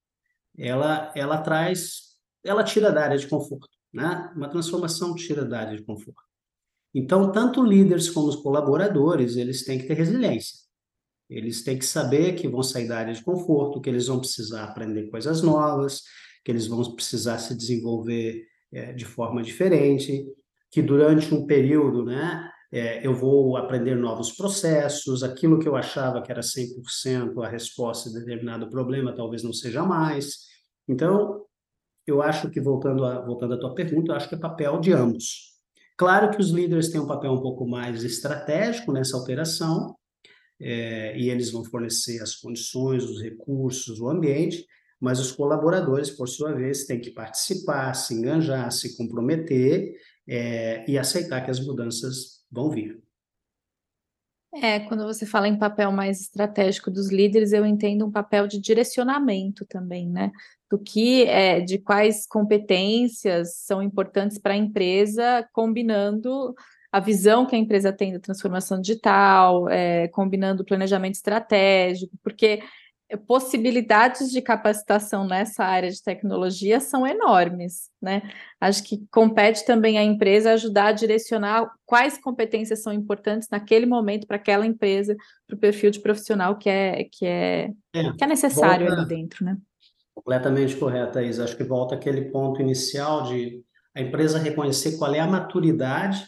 ela, 0.58 1.12
ela 1.16 1.42
traz, 1.42 2.16
ela 2.44 2.64
tira 2.64 2.92
da 2.92 3.04
área 3.04 3.18
de 3.18 3.28
conforto, 3.28 3.68
né? 3.94 4.32
Uma 4.36 4.50
transformação 4.50 5.16
tira 5.16 5.46
da 5.46 5.60
área 5.60 5.78
de 5.78 5.84
conforto. 5.84 6.22
Então, 6.94 7.32
tanto 7.32 7.64
líderes 7.64 8.10
como 8.10 8.28
os 8.28 8.38
colaboradores, 8.38 9.36
eles 9.36 9.66
têm 9.66 9.78
que 9.78 9.86
ter 9.86 9.96
resiliência. 9.96 10.60
Eles 11.30 11.64
têm 11.64 11.78
que 11.78 11.86
saber 11.86 12.34
que 12.34 12.48
vão 12.48 12.64
sair 12.64 12.88
da 12.88 12.98
área 12.98 13.14
de 13.14 13.24
conforto, 13.24 13.82
que 13.82 13.90
eles 13.90 14.08
vão 14.08 14.20
precisar 14.20 14.64
aprender 14.64 15.10
coisas 15.10 15.42
novas, 15.42 16.04
que 16.44 16.52
eles 16.52 16.68
vão 16.68 16.96
precisar 16.96 17.40
se 17.40 17.56
desenvolver 17.56 18.46
é, 18.72 18.94
de 18.94 19.04
forma 19.04 19.42
diferente, 19.42 20.26
que 20.72 20.82
durante 20.82 21.34
um 21.34 21.46
período, 21.46 22.06
né, 22.06 22.50
é, 22.76 23.08
eu 23.08 23.16
vou 23.16 23.56
aprender 23.56 23.96
novos 23.96 24.34
processos, 24.34 25.24
aquilo 25.24 25.58
que 25.58 25.66
eu 25.66 25.78
achava 25.78 26.22
que 26.22 26.30
era 26.30 26.42
100% 26.42 27.42
a 27.42 27.48
resposta 27.48 28.10
a 28.10 28.12
determinado 28.12 28.70
problema 28.70 29.16
talvez 29.16 29.44
não 29.44 29.54
seja 29.54 29.82
mais. 29.82 30.40
Então, 30.86 31.46
eu 32.06 32.22
acho 32.22 32.50
que, 32.50 32.60
voltando 32.60 33.06
a, 33.06 33.22
voltando 33.22 33.54
à 33.54 33.58
tua 33.58 33.74
pergunta, 33.74 34.12
eu 34.12 34.16
acho 34.18 34.28
que 34.28 34.36
é 34.36 34.38
papel 34.38 34.78
de 34.82 34.92
ambos. 34.92 35.54
Claro 35.96 36.30
que 36.30 36.42
os 36.42 36.50
líderes 36.50 36.90
têm 36.90 37.00
um 37.00 37.08
papel 37.08 37.32
um 37.32 37.42
pouco 37.42 37.66
mais 37.66 38.04
estratégico 38.04 38.92
nessa 38.92 39.16
operação, 39.16 39.96
é, 40.60 41.18
e 41.18 41.30
eles 41.30 41.52
vão 41.52 41.64
fornecer 41.64 42.22
as 42.22 42.36
condições, 42.36 43.06
os 43.06 43.22
recursos, 43.22 44.02
o 44.02 44.10
ambiente, 44.10 44.66
mas 45.00 45.22
os 45.22 45.32
colaboradores, 45.32 46.10
por 46.10 46.28
sua 46.28 46.52
vez, 46.52 46.84
têm 46.84 47.00
que 47.00 47.12
participar, 47.12 47.94
se 47.94 48.14
enganjar, 48.14 48.70
se 48.70 48.98
comprometer 48.98 49.94
é, 50.28 50.84
e 50.92 50.98
aceitar 50.98 51.40
que 51.40 51.52
as 51.52 51.66
mudanças 51.66 52.35
vão 52.52 52.70
vir. 52.70 53.06
É, 54.62 54.80
quando 54.80 55.04
você 55.04 55.26
fala 55.26 55.50
em 55.50 55.58
papel 55.58 55.92
mais 55.92 56.22
estratégico 56.22 56.90
dos 56.90 57.12
líderes, 57.12 57.52
eu 57.52 57.66
entendo 57.66 58.06
um 58.06 58.12
papel 58.12 58.48
de 58.48 58.60
direcionamento 58.60 59.66
também, 59.66 60.10
né? 60.10 60.32
Do 60.72 60.80
que 60.80 61.26
é, 61.26 61.60
de 61.60 61.78
quais 61.78 62.26
competências 62.26 63.58
são 63.58 63.82
importantes 63.82 64.38
para 64.38 64.54
a 64.54 64.58
empresa, 64.58 65.46
combinando 65.52 66.56
a 66.90 67.02
visão 67.02 67.46
que 67.46 67.54
a 67.54 67.60
empresa 67.60 67.92
tem 67.92 68.14
da 68.14 68.20
transformação 68.20 68.80
digital, 68.80 69.68
é, 69.68 70.08
combinando 70.08 70.64
o 70.64 70.66
planejamento 70.66 71.16
estratégico, 71.16 72.18
porque 72.24 72.62
possibilidades 73.28 74.32
de 74.32 74.42
capacitação 74.42 75.28
nessa 75.28 75.64
área 75.64 75.92
de 75.92 76.02
tecnologia 76.02 76.80
são 76.80 77.06
enormes, 77.06 77.90
né? 78.02 78.24
Acho 78.60 78.84
que 78.84 79.06
compete 79.12 79.64
também 79.64 79.98
à 79.98 80.04
empresa 80.04 80.54
ajudar 80.54 80.88
a 80.88 80.92
direcionar 80.92 81.72
quais 81.86 82.18
competências 82.18 82.82
são 82.82 82.92
importantes 82.92 83.48
naquele 83.50 83.86
momento 83.86 84.26
para 84.26 84.38
aquela 84.38 84.66
empresa, 84.66 85.16
para 85.46 85.56
o 85.56 85.60
perfil 85.60 85.92
de 85.92 86.00
profissional 86.00 86.58
que 86.58 86.70
é 86.70 87.04
que 87.12 87.26
é, 87.26 87.72
é 87.94 88.12
que 88.14 88.24
é 88.24 88.28
necessário 88.28 88.88
volta, 88.88 89.02
ali 89.02 89.10
dentro, 89.10 89.46
né? 89.46 89.56
Completamente 90.16 90.76
correta, 90.76 91.22
Isa. 91.22 91.44
Acho 91.44 91.58
que 91.58 91.64
volta 91.64 91.94
aquele 91.94 92.32
ponto 92.32 92.60
inicial 92.60 93.24
de 93.24 93.64
a 93.94 94.02
empresa 94.02 94.40
reconhecer 94.40 94.98
qual 94.98 95.14
é 95.14 95.20
a 95.20 95.28
maturidade 95.28 96.26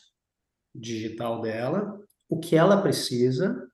digital 0.73 1.41
dela, 1.41 1.99
o 2.29 2.39
que 2.39 2.55
ela 2.55 2.81
precisa 2.81 3.67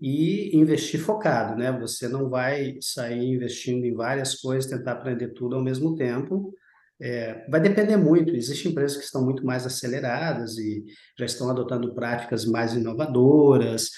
e 0.00 0.56
investir 0.56 1.00
focado, 1.00 1.56
né? 1.56 1.72
Você 1.80 2.08
não 2.08 2.28
vai 2.28 2.76
sair 2.80 3.34
investindo 3.34 3.84
em 3.84 3.94
várias 3.94 4.34
coisas, 4.34 4.70
tentar 4.70 4.92
aprender 4.92 5.28
tudo 5.28 5.56
ao 5.56 5.62
mesmo 5.62 5.94
tempo. 5.96 6.52
É, 7.00 7.46
vai 7.48 7.60
depender 7.60 7.96
muito. 7.96 8.34
Existem 8.34 8.72
empresas 8.72 8.96
que 8.96 9.04
estão 9.04 9.24
muito 9.24 9.44
mais 9.44 9.66
aceleradas 9.66 10.58
e 10.58 10.84
já 11.18 11.24
estão 11.24 11.48
adotando 11.50 11.94
práticas 11.94 12.44
mais 12.44 12.74
inovadoras. 12.74 13.90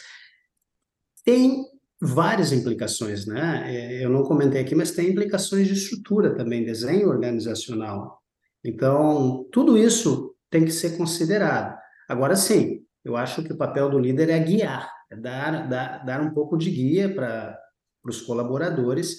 Tem 1.24 1.64
várias 2.00 2.52
implicações, 2.52 3.26
né? 3.26 3.64
É, 3.66 4.04
eu 4.04 4.10
não 4.10 4.22
comentei 4.22 4.60
aqui, 4.60 4.74
mas 4.74 4.92
tem 4.92 5.10
implicações 5.10 5.66
de 5.66 5.74
estrutura 5.74 6.34
também, 6.36 6.64
desenho 6.64 7.08
organizacional. 7.08 8.22
Então, 8.64 9.48
tudo 9.50 9.76
isso 9.76 10.34
tem 10.48 10.64
que 10.64 10.70
ser 10.70 10.96
considerado. 10.96 11.76
Agora 12.08 12.36
sim, 12.36 12.84
eu 13.04 13.16
acho 13.16 13.42
que 13.42 13.52
o 13.52 13.56
papel 13.56 13.90
do 13.90 13.98
líder 13.98 14.30
é 14.30 14.38
guiar 14.38 14.97
dar, 15.16 15.68
dar, 15.68 16.04
dar 16.04 16.20
um 16.20 16.32
pouco 16.32 16.56
de 16.56 16.70
guia 16.70 17.14
para 17.14 17.58
os 18.04 18.20
colaboradores 18.22 19.18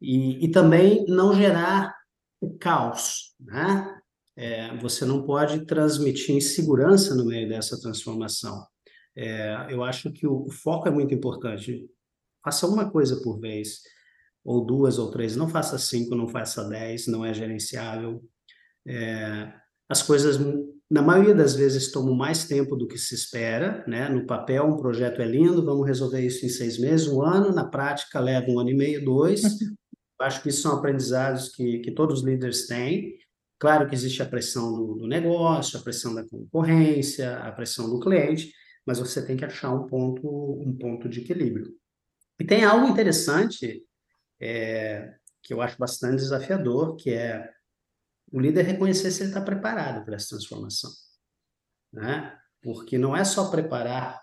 e, 0.00 0.44
e 0.44 0.50
também 0.50 1.04
não 1.06 1.34
gerar 1.34 1.94
o 2.40 2.56
caos, 2.58 3.34
né? 3.40 3.90
É, 4.36 4.76
você 4.78 5.04
não 5.04 5.24
pode 5.24 5.64
transmitir 5.64 6.34
insegurança 6.34 7.14
no 7.14 7.24
meio 7.24 7.48
dessa 7.48 7.80
transformação. 7.80 8.66
É, 9.16 9.68
eu 9.70 9.84
acho 9.84 10.12
que 10.12 10.26
o, 10.26 10.46
o, 10.46 10.50
foco 10.50 10.88
é 10.88 10.90
muito 10.90 11.14
importante. 11.14 11.88
Faça 12.42 12.66
uma 12.66 12.90
coisa 12.90 13.22
por 13.22 13.38
vez, 13.38 13.80
ou 14.44 14.64
duas 14.64 14.98
ou 14.98 15.10
três. 15.10 15.36
Não 15.36 15.48
faça 15.48 15.78
cinco, 15.78 16.16
não 16.16 16.28
faça 16.28 16.68
dez, 16.68 17.06
não 17.06 17.24
é 17.24 17.32
gerenciável. 17.32 18.22
É, 18.86 19.52
as 19.88 20.02
coisas 20.02 20.38
na 20.90 21.02
maioria 21.02 21.34
das 21.34 21.54
vezes 21.54 21.90
tomam 21.90 22.14
mais 22.14 22.46
tempo 22.46 22.76
do 22.76 22.86
que 22.86 22.98
se 22.98 23.14
espera, 23.14 23.84
né? 23.86 24.08
No 24.08 24.26
papel, 24.26 24.66
um 24.66 24.76
projeto 24.76 25.20
é 25.20 25.26
lindo, 25.26 25.64
vamos 25.64 25.86
resolver 25.86 26.20
isso 26.20 26.44
em 26.44 26.48
seis 26.48 26.78
meses, 26.78 27.08
um 27.08 27.22
ano, 27.22 27.54
na 27.54 27.64
prática 27.64 28.20
leva 28.20 28.50
um 28.50 28.58
ano 28.58 28.70
e 28.70 28.74
meio, 28.74 29.04
dois. 29.04 29.42
Acho 30.20 30.42
que 30.42 30.50
isso 30.50 30.62
são 30.62 30.76
aprendizados 30.76 31.48
que, 31.48 31.80
que 31.80 31.90
todos 31.90 32.20
os 32.20 32.24
líderes 32.24 32.66
têm. 32.66 33.18
Claro 33.58 33.88
que 33.88 33.94
existe 33.94 34.22
a 34.22 34.26
pressão 34.26 34.72
do, 34.72 34.94
do 34.94 35.06
negócio, 35.06 35.78
a 35.78 35.82
pressão 35.82 36.14
da 36.14 36.24
concorrência, 36.28 37.38
a 37.38 37.50
pressão 37.50 37.88
do 37.90 37.98
cliente, 37.98 38.52
mas 38.86 38.98
você 38.98 39.24
tem 39.24 39.36
que 39.36 39.44
achar 39.44 39.72
um 39.74 39.86
ponto, 39.86 40.28
um 40.60 40.76
ponto 40.76 41.08
de 41.08 41.20
equilíbrio. 41.20 41.72
E 42.38 42.44
tem 42.44 42.64
algo 42.64 42.86
interessante 42.86 43.82
é, 44.40 45.14
que 45.42 45.54
eu 45.54 45.62
acho 45.62 45.78
bastante 45.78 46.16
desafiador, 46.16 46.96
que 46.96 47.10
é 47.10 47.48
o 48.34 48.40
líder 48.40 48.64
reconhecer 48.64 49.12
se 49.12 49.22
ele 49.22 49.28
está 49.28 49.40
preparado 49.40 50.04
para 50.04 50.16
essa 50.16 50.30
transformação. 50.30 50.90
Né? 51.92 52.36
Porque 52.60 52.98
não 52.98 53.16
é 53.16 53.22
só 53.22 53.48
preparar 53.48 54.20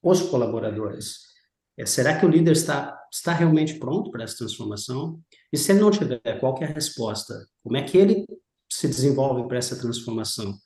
os 0.00 0.22
colaboradores. 0.22 1.30
É, 1.76 1.84
será 1.84 2.16
que 2.16 2.24
o 2.24 2.28
líder 2.28 2.52
está, 2.52 2.96
está 3.12 3.32
realmente 3.32 3.74
pronto 3.80 4.08
para 4.12 4.22
essa 4.22 4.38
transformação? 4.38 5.20
E 5.52 5.58
se 5.58 5.72
ele 5.72 5.80
não 5.80 5.90
tiver, 5.90 6.20
qual 6.38 6.56
é 6.62 6.64
a 6.64 6.68
resposta? 6.68 7.44
Como 7.64 7.76
é 7.76 7.82
que 7.82 7.98
ele 7.98 8.24
se 8.70 8.86
desenvolve 8.86 9.48
para 9.48 9.58
essa 9.58 9.76
transformação? 9.76 10.56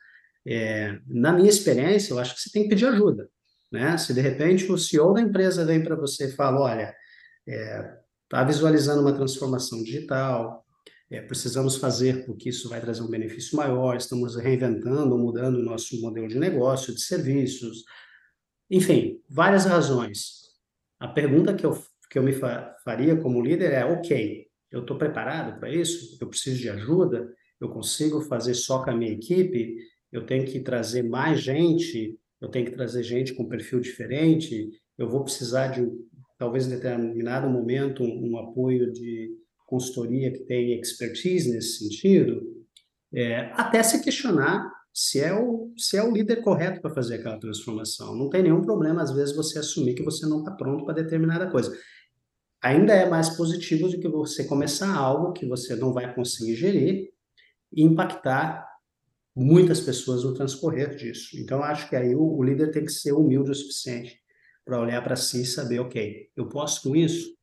É, 0.46 0.98
na 1.06 1.32
minha 1.32 1.48
experiência, 1.48 2.12
eu 2.12 2.18
acho 2.18 2.34
que 2.34 2.42
você 2.42 2.50
tem 2.50 2.64
que 2.64 2.68
pedir 2.68 2.84
ajuda. 2.84 3.26
Né? 3.72 3.96
Se 3.96 4.12
de 4.12 4.20
repente 4.20 4.70
o 4.70 4.76
CEO 4.76 5.14
da 5.14 5.22
empresa 5.22 5.64
vem 5.64 5.82
para 5.82 5.96
você 5.96 6.26
e 6.26 6.32
fala, 6.32 6.60
olha, 6.60 6.94
está 7.46 8.42
é, 8.42 8.44
visualizando 8.44 9.00
uma 9.00 9.14
transformação 9.14 9.82
digital, 9.82 10.63
é, 11.11 11.20
precisamos 11.20 11.76
fazer 11.76 12.25
porque 12.25 12.49
isso 12.49 12.68
vai 12.68 12.80
trazer 12.80 13.02
um 13.02 13.11
benefício 13.11 13.56
maior, 13.56 13.96
estamos 13.96 14.37
reinventando, 14.37 15.18
mudando 15.18 15.56
o 15.56 15.62
nosso 15.62 16.00
modelo 16.00 16.28
de 16.28 16.38
negócio, 16.38 16.94
de 16.94 17.00
serviços, 17.00 17.84
enfim, 18.70 19.20
várias 19.28 19.66
razões. 19.66 20.44
A 20.99 21.08
pergunta 21.08 21.54
que 21.54 21.64
eu, 21.66 21.78
que 22.11 22.18
eu 22.18 22.23
me 22.23 22.32
faria 22.84 23.16
como 23.16 23.42
líder 23.42 23.73
é: 23.73 23.84
ok, 23.84 24.46
eu 24.70 24.80
estou 24.80 24.96
preparado 24.96 25.58
para 25.61 25.73
isso? 25.73 26.16
Eu 26.20 26.28
preciso 26.28 26.61
de 26.61 26.70
ajuda? 26.70 27.32
Eu 27.61 27.68
consigo 27.68 28.20
fazer 28.23 28.54
só 28.54 28.82
com 28.82 28.90
a 28.90 28.96
minha 28.96 29.12
equipe? 29.12 29.76
Eu 30.11 30.26
tenho 30.26 30.44
que 30.44 30.61
trazer 30.61 31.02
mais 31.02 31.40
gente? 31.40 32.18
Eu 32.40 32.49
tenho 32.49 32.66
que 32.66 32.73
trazer 32.73 33.02
gente 33.02 33.34
com 33.34 33.49
perfil 33.49 33.80
diferente? 33.80 34.70
Eu 34.96 35.08
vou 35.08 35.25
precisar 35.25 35.68
de, 35.68 35.87
talvez 36.38 36.66
em 36.66 36.70
determinado 36.70 37.49
momento, 37.49 38.02
um, 38.02 38.30
um 38.30 38.38
apoio 38.38 38.92
de 38.92 39.30
consultoria 39.66 40.33
que 40.33 40.40
tem 40.40 40.78
expertise 40.78 41.50
nesse 41.50 41.78
sentido, 41.78 42.42
é, 43.12 43.52
até 43.54 43.83
se 43.83 44.02
questionar 44.02 44.71
se 44.92 45.21
é 45.21 45.35
o, 45.35 45.73
se 45.76 45.97
é 45.97 46.04
o 46.04 46.12
líder 46.12 46.40
correto 46.40 46.80
para 46.80 46.94
fazer 46.94 47.16
aquela 47.16 47.38
transformação. 47.38 48.14
Não 48.14 48.30
tem 48.30 48.44
nenhum 48.44 48.62
problema, 48.62 49.02
às 49.02 49.11
vezes, 49.11 49.35
você 49.35 49.59
assumir 49.59 49.94
que 49.94 50.04
você 50.04 50.25
não 50.25 50.38
está 50.38 50.52
pronto 50.52 50.85
para 50.85 51.02
determinada 51.02 51.50
coisa. 51.50 51.76
Ainda 52.62 52.94
é 52.94 53.09
mais 53.09 53.30
positivo 53.30 53.88
do 53.88 53.99
que 53.99 54.09
você 54.09 54.44
começar 54.44 54.94
algo 54.94 55.33
que 55.33 55.47
você 55.47 55.75
não 55.75 55.92
vai 55.92 56.14
conseguir 56.14 56.54
gerir 56.54 57.11
e 57.73 57.83
impactar 57.83 58.64
muitas 59.35 59.80
pessoas 59.80 60.23
no 60.23 60.33
transcorrer 60.33 60.94
disso. 60.94 61.37
Então, 61.40 61.62
acho 61.62 61.88
que 61.88 61.97
aí 61.97 62.14
o, 62.14 62.23
o 62.23 62.42
líder 62.42 62.71
tem 62.71 62.85
que 62.85 62.92
ser 62.92 63.12
humilde 63.12 63.50
o 63.50 63.54
suficiente 63.54 64.16
para 64.64 64.80
olhar 64.80 65.02
para 65.02 65.16
si 65.16 65.42
e 65.42 65.47
saber, 65.47 65.80
ok, 65.80 66.30
eu 66.37 66.49
posso 66.49 66.83
com 66.83 66.94
isso? 66.94 67.35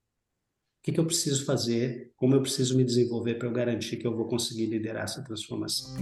O 0.82 0.84
que, 0.84 0.92
que 0.92 1.00
eu 1.00 1.06
preciso 1.06 1.46
fazer? 1.46 2.12
Como 2.16 2.34
eu 2.34 2.42
preciso 2.42 2.76
me 2.76 2.84
desenvolver 2.84 3.36
para 3.36 3.48
eu 3.48 3.54
garantir 3.54 3.98
que 3.98 4.08
eu 4.08 4.18
vou 4.18 4.28
conseguir 4.28 4.66
liderar 4.66 5.04
essa 5.04 5.24
transformação? 5.24 5.96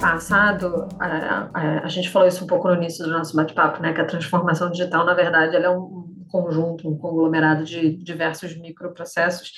passado, 0.00 0.88
a, 0.98 1.50
a, 1.52 1.84
a, 1.84 1.88
gente 1.88 2.08
falou 2.08 2.28
isso 2.28 2.44
um 2.44 2.46
pouco 2.46 2.68
no 2.68 2.74
início 2.74 3.04
do 3.04 3.10
nosso 3.10 3.36
bate-papo, 3.36 3.82
né? 3.82 3.92
Que 3.92 4.00
a 4.00 4.06
transformação 4.06 4.70
digital, 4.70 5.04
na 5.04 5.12
verdade, 5.12 5.56
ela 5.56 5.66
é 5.66 5.70
um 5.70 6.24
conjunto, 6.30 6.88
um 6.88 6.96
conglomerado 6.96 7.64
de 7.64 7.96
diversos 8.02 8.56
microprocessos. 8.56 9.52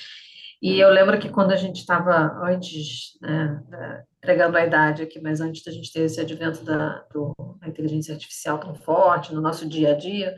E 0.61 0.79
eu 0.79 0.89
lembro 0.89 1.19
que 1.19 1.29
quando 1.29 1.51
a 1.51 1.55
gente 1.55 1.77
estava 1.77 2.39
antes, 2.43 3.17
né, 3.21 4.03
pregando 4.21 4.57
a 4.57 4.65
idade 4.65 5.03
aqui, 5.03 5.19
mas 5.21 5.39
antes 5.39 5.63
da 5.63 5.71
gente 5.71 5.91
ter 5.91 6.01
esse 6.01 6.19
advento 6.19 6.63
da, 6.63 7.05
do, 7.13 7.33
da 7.59 7.67
inteligência 7.67 8.13
artificial 8.13 8.59
tão 8.59 8.73
forte 8.73 9.33
no 9.33 9.41
nosso 9.41 9.67
dia 9.67 9.91
a 9.91 9.93
dia, 9.93 10.35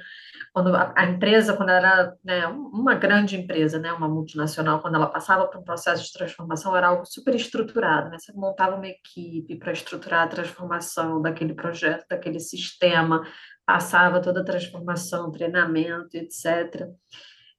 quando 0.53 0.75
a, 0.75 0.93
a 0.95 1.05
empresa, 1.05 1.55
quando 1.55 1.69
era 1.69 2.13
né, 2.23 2.47
uma 2.47 2.95
grande 2.95 3.37
empresa, 3.37 3.79
né, 3.79 3.91
uma 3.93 4.07
multinacional, 4.07 4.81
quando 4.81 4.95
ela 4.95 5.07
passava 5.07 5.47
por 5.47 5.59
um 5.59 5.63
processo 5.63 6.03
de 6.03 6.11
transformação, 6.11 6.75
era 6.75 6.87
algo 6.87 7.05
super 7.05 7.33
estruturado, 7.35 8.09
né? 8.09 8.17
Você 8.19 8.33
montava 8.33 8.75
uma 8.75 8.87
equipe 8.87 9.55
para 9.57 9.71
estruturar 9.71 10.23
a 10.23 10.27
transformação 10.27 11.21
daquele 11.21 11.53
projeto, 11.53 12.05
daquele 12.09 12.39
sistema, 12.39 13.25
passava 13.65 14.21
toda 14.21 14.41
a 14.41 14.45
transformação, 14.45 15.31
treinamento, 15.31 16.17
etc. 16.17 16.89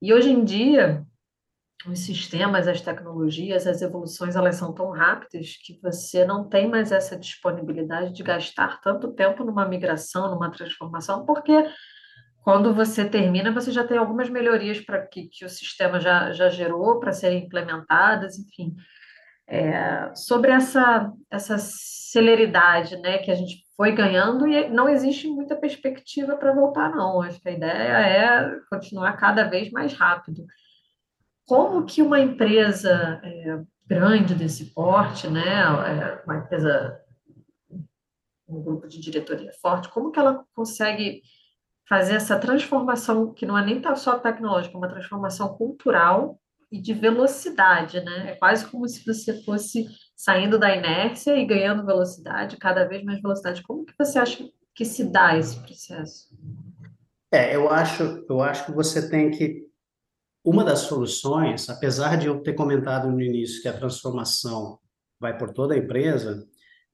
E 0.03 0.13
hoje 0.13 0.31
em 0.31 0.45
dia, 0.45 1.05
os 1.87 2.01
sistemas, 2.01 2.69
as 2.69 2.81
tecnologias, 2.81 3.67
as 3.67 3.81
evoluções, 3.81 4.37
elas 4.37 4.57
são 4.57 4.73
tão 4.75 4.91
rápidas 4.91 5.57
que 5.65 5.79
você 5.83 6.25
não 6.25 6.49
tem 6.49 6.69
mais 6.69 6.93
essa 6.93 7.17
disponibilidade 7.17 8.13
de 8.13 8.23
gastar 8.23 8.81
tanto 8.81 9.13
tempo 9.13 9.45
numa 9.45 9.67
migração, 9.67 10.31
numa 10.31 10.51
transformação, 10.51 11.25
porque 11.25 11.53
quando 12.43 12.75
você 12.75 13.09
termina, 13.09 13.53
você 13.53 13.71
já 13.71 13.87
tem 13.87 13.97
algumas 13.99 14.29
melhorias 14.29 14.81
para 14.81 15.07
que, 15.07 15.29
que 15.29 15.45
o 15.45 15.49
sistema 15.49 16.01
já, 16.01 16.33
já 16.33 16.49
gerou 16.49 16.99
para 16.99 17.13
serem 17.13 17.45
implementadas, 17.45 18.39
enfim. 18.39 18.75
É, 19.47 20.15
sobre 20.15 20.53
essa, 20.53 21.13
essa 21.31 21.59
celeridade 21.59 22.97
né, 22.99 23.19
que 23.19 23.31
a 23.31 23.35
gente 23.35 23.65
foi 23.77 23.93
ganhando 23.93 24.47
e 24.47 24.69
não 24.69 24.89
existe 24.89 25.27
muita 25.29 25.57
perspectiva 25.57 26.37
para 26.37 26.55
voltar, 26.55 26.91
não. 26.91 27.21
Acho 27.21 27.41
que 27.41 27.49
a 27.49 27.53
ideia 27.53 27.99
é 27.99 28.51
continuar 28.71 29.15
cada 29.15 29.45
vez 29.45 29.71
mais 29.71 29.93
rápido. 29.93 30.45
Como 31.51 31.85
que 31.85 32.01
uma 32.01 32.21
empresa 32.21 33.21
é, 33.25 33.61
grande 33.85 34.37
desse 34.37 34.67
porte, 34.67 35.27
né, 35.27 35.43
é, 35.43 36.23
uma 36.25 36.37
empresa, 36.37 37.01
um 38.49 38.63
grupo 38.63 38.87
de 38.87 39.01
diretoria 39.01 39.51
forte, 39.61 39.89
como 39.89 40.13
que 40.13 40.21
ela 40.21 40.45
consegue 40.55 41.23
fazer 41.89 42.15
essa 42.15 42.39
transformação, 42.39 43.35
que 43.35 43.45
não 43.45 43.59
é 43.59 43.65
nem 43.67 43.83
só 43.97 44.17
tecnológica, 44.17 44.77
é 44.77 44.79
uma 44.79 44.89
transformação 44.89 45.49
cultural 45.57 46.41
e 46.71 46.81
de 46.81 46.95
velocidade, 46.95 47.99
né? 47.99 48.31
É 48.31 48.37
quase 48.37 48.65
como 48.67 48.87
se 48.87 49.05
você 49.05 49.43
fosse 49.43 49.89
saindo 50.15 50.57
da 50.57 50.73
inércia 50.73 51.37
e 51.37 51.45
ganhando 51.45 51.85
velocidade, 51.85 52.59
cada 52.59 52.85
vez 52.85 53.03
mais 53.03 53.21
velocidade. 53.21 53.65
Como 53.65 53.85
que 53.85 53.95
você 53.99 54.21
acha 54.21 54.49
que 54.73 54.85
se 54.85 55.03
dá 55.03 55.37
esse 55.37 55.59
processo? 55.59 56.29
É, 57.33 57.57
eu 57.57 57.69
acho, 57.69 58.25
eu 58.29 58.41
acho 58.41 58.67
que 58.67 58.73
você 58.73 59.11
tem 59.11 59.33
que 59.33 59.69
uma 60.45 60.65
das 60.65 60.81
soluções, 60.81 61.69
apesar 61.69 62.17
de 62.17 62.27
eu 62.27 62.41
ter 62.43 62.55
comentado 62.55 63.11
no 63.11 63.21
início 63.21 63.61
que 63.61 63.69
a 63.69 63.77
transformação 63.77 64.79
vai 65.19 65.37
por 65.37 65.53
toda 65.53 65.75
a 65.75 65.79
empresa, 65.79 66.47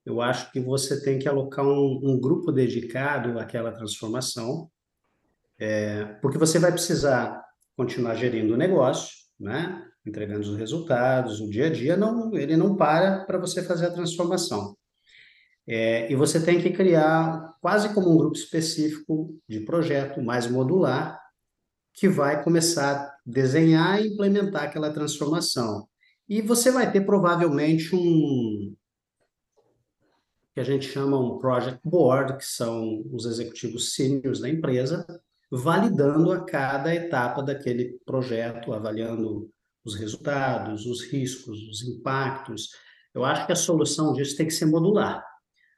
eu 0.05 0.21
acho 0.21 0.51
que 0.53 0.61
você 0.61 1.03
tem 1.03 1.19
que 1.19 1.29
alocar 1.29 1.65
um, 1.65 2.01
um 2.03 2.21
grupo 2.21 2.53
dedicado 2.53 3.39
àquela 3.39 3.73
transformação 3.73 4.71
é, 5.59 6.05
porque 6.21 6.39
você 6.39 6.59
vai 6.59 6.71
precisar 6.71 7.43
continuar 7.77 8.15
gerindo 8.15 8.55
o 8.55 8.57
negócio, 8.57 9.15
né? 9.39 9.83
entregando 10.05 10.41
os 10.41 10.57
resultados, 10.57 11.41
o 11.41 11.51
dia 11.51 11.67
a 11.67 11.71
dia, 11.71 11.97
não, 11.97 12.35
ele 12.37 12.57
não 12.57 12.77
para 12.77 13.25
para 13.25 13.39
você 13.39 13.63
fazer 13.63 13.87
a 13.87 13.93
transformação. 13.93 14.77
É, 15.67 16.11
e 16.11 16.15
você 16.15 16.41
tem 16.41 16.61
que 16.61 16.71
criar 16.71 17.57
quase 17.61 17.93
como 17.93 18.13
um 18.13 18.17
grupo 18.17 18.37
específico 18.37 19.37
de 19.49 19.61
projeto 19.61 20.23
mais 20.23 20.47
modular, 20.49 21.21
que 21.93 22.09
vai 22.09 22.45
começar 22.45 23.16
desenhar 23.27 24.01
e 24.01 24.09
implementar 24.09 24.65
aquela 24.65 24.93
transformação. 24.93 25.89
E 26.29 26.41
você 26.41 26.71
vai 26.71 26.91
ter 26.91 27.01
provavelmente 27.03 27.95
um 27.95 28.75
que 30.55 30.61
a 30.61 30.65
gente 30.65 30.87
chama 30.87 31.19
um 31.19 31.39
project 31.39 31.81
board, 31.85 32.39
que 32.39 32.47
são 32.47 33.05
os 33.13 33.27
executivos 33.27 33.95
sêniores 33.95 34.41
da 34.41 34.49
empresa, 34.49 35.07
validando 35.53 36.33
a 36.33 36.47
cada 36.47 36.95
etapa 36.95 37.43
daquele 37.43 37.99
projeto, 38.07 38.73
avaliando 38.73 39.51
os 39.85 39.95
resultados, 39.95 40.87
os 40.87 41.03
riscos, 41.03 41.63
os 41.69 41.83
impactos. 41.83 42.71
Eu 43.15 43.23
acho 43.23 43.45
que 43.45 43.53
a 43.53 43.57
solução 43.57 44.15
disso 44.15 44.35
tem 44.35 44.47
que 44.47 44.55
ser 44.55 44.65
modular. 44.65 45.23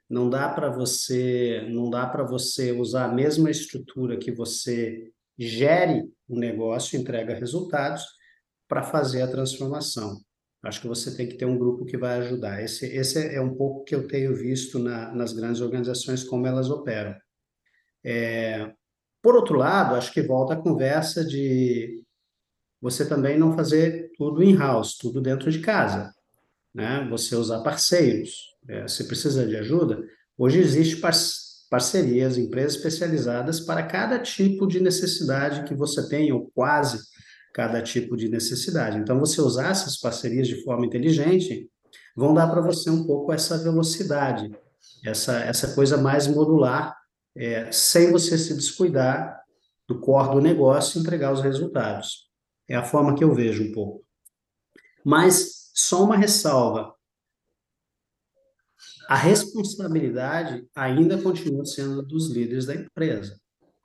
Não 0.09 0.29
dá 0.29 0.47
para 0.47 0.69
você, 0.69 1.67
não 1.69 1.89
dá 1.89 2.07
para 2.07 2.23
você 2.23 2.71
usar 2.71 3.05
a 3.05 3.13
mesma 3.13 3.51
estrutura 3.51 4.17
que 4.17 4.31
você 4.31 5.11
gere 5.39 6.03
o 6.27 6.35
um 6.35 6.39
negócio, 6.39 6.99
entrega 6.99 7.33
resultados 7.33 8.03
para 8.67 8.83
fazer 8.83 9.21
a 9.21 9.27
transformação. 9.27 10.19
Acho 10.61 10.81
que 10.81 10.87
você 10.87 11.15
tem 11.15 11.27
que 11.27 11.35
ter 11.35 11.45
um 11.45 11.57
grupo 11.57 11.85
que 11.85 11.97
vai 11.97 12.19
ajudar. 12.19 12.61
Esse, 12.61 12.85
esse 12.85 13.33
é 13.33 13.39
um 13.39 13.55
pouco 13.55 13.85
que 13.85 13.95
eu 13.95 14.07
tenho 14.07 14.35
visto 14.35 14.77
na, 14.77 15.13
nas 15.15 15.31
grandes 15.31 15.61
organizações 15.61 16.23
como 16.23 16.45
elas 16.45 16.69
operam. 16.69 17.15
É, 18.03 18.71
por 19.21 19.35
outro 19.35 19.57
lado, 19.57 19.95
acho 19.95 20.11
que 20.13 20.21
volta 20.21 20.53
a 20.53 20.61
conversa 20.61 21.23
de 21.25 22.03
você 22.81 23.07
também 23.07 23.37
não 23.37 23.55
fazer 23.55 24.11
tudo 24.17 24.43
in-house, 24.43 24.97
tudo 24.97 25.21
dentro 25.21 25.51
de 25.51 25.59
casa, 25.59 26.13
né? 26.73 27.05
Você 27.09 27.35
usar 27.35 27.61
parceiros. 27.61 28.55
É, 28.67 28.83
você 28.83 29.03
precisa 29.03 29.47
de 29.47 29.55
ajuda? 29.55 30.01
Hoje 30.37 30.59
existe 30.59 30.97
parcerias, 31.69 32.37
empresas 32.37 32.75
especializadas 32.75 33.59
para 33.59 33.83
cada 33.83 34.19
tipo 34.19 34.67
de 34.67 34.79
necessidade 34.79 35.63
que 35.63 35.75
você 35.75 36.07
tem, 36.09 36.31
ou 36.31 36.49
quase 36.53 36.99
cada 37.53 37.81
tipo 37.81 38.17
de 38.17 38.29
necessidade. 38.29 38.97
Então, 38.97 39.19
você 39.19 39.41
usar 39.41 39.71
essas 39.71 39.97
parcerias 39.97 40.47
de 40.47 40.63
forma 40.63 40.85
inteligente 40.85 41.69
vão 42.15 42.33
dar 42.33 42.47
para 42.47 42.61
você 42.61 42.89
um 42.89 43.05
pouco 43.05 43.31
essa 43.31 43.57
velocidade, 43.57 44.51
essa, 45.05 45.39
essa 45.39 45.73
coisa 45.73 45.97
mais 45.97 46.27
modular 46.27 46.95
é, 47.35 47.71
sem 47.71 48.11
você 48.11 48.37
se 48.37 48.53
descuidar 48.55 49.39
do 49.87 49.99
core 49.99 50.35
do 50.35 50.41
negócio 50.41 50.97
e 50.97 51.01
entregar 51.01 51.31
os 51.31 51.41
resultados. 51.41 52.29
É 52.67 52.75
a 52.75 52.83
forma 52.83 53.15
que 53.15 53.23
eu 53.23 53.33
vejo 53.33 53.63
um 53.63 53.71
pouco. 53.71 54.03
Mas 55.05 55.71
só 55.73 56.03
uma 56.03 56.17
ressalva. 56.17 56.93
A 59.09 59.15
responsabilidade 59.15 60.67
ainda 60.75 61.19
continua 61.19 61.65
sendo 61.65 62.03
dos 62.03 62.29
líderes 62.29 62.67
da 62.67 62.75
empresa. 62.75 63.41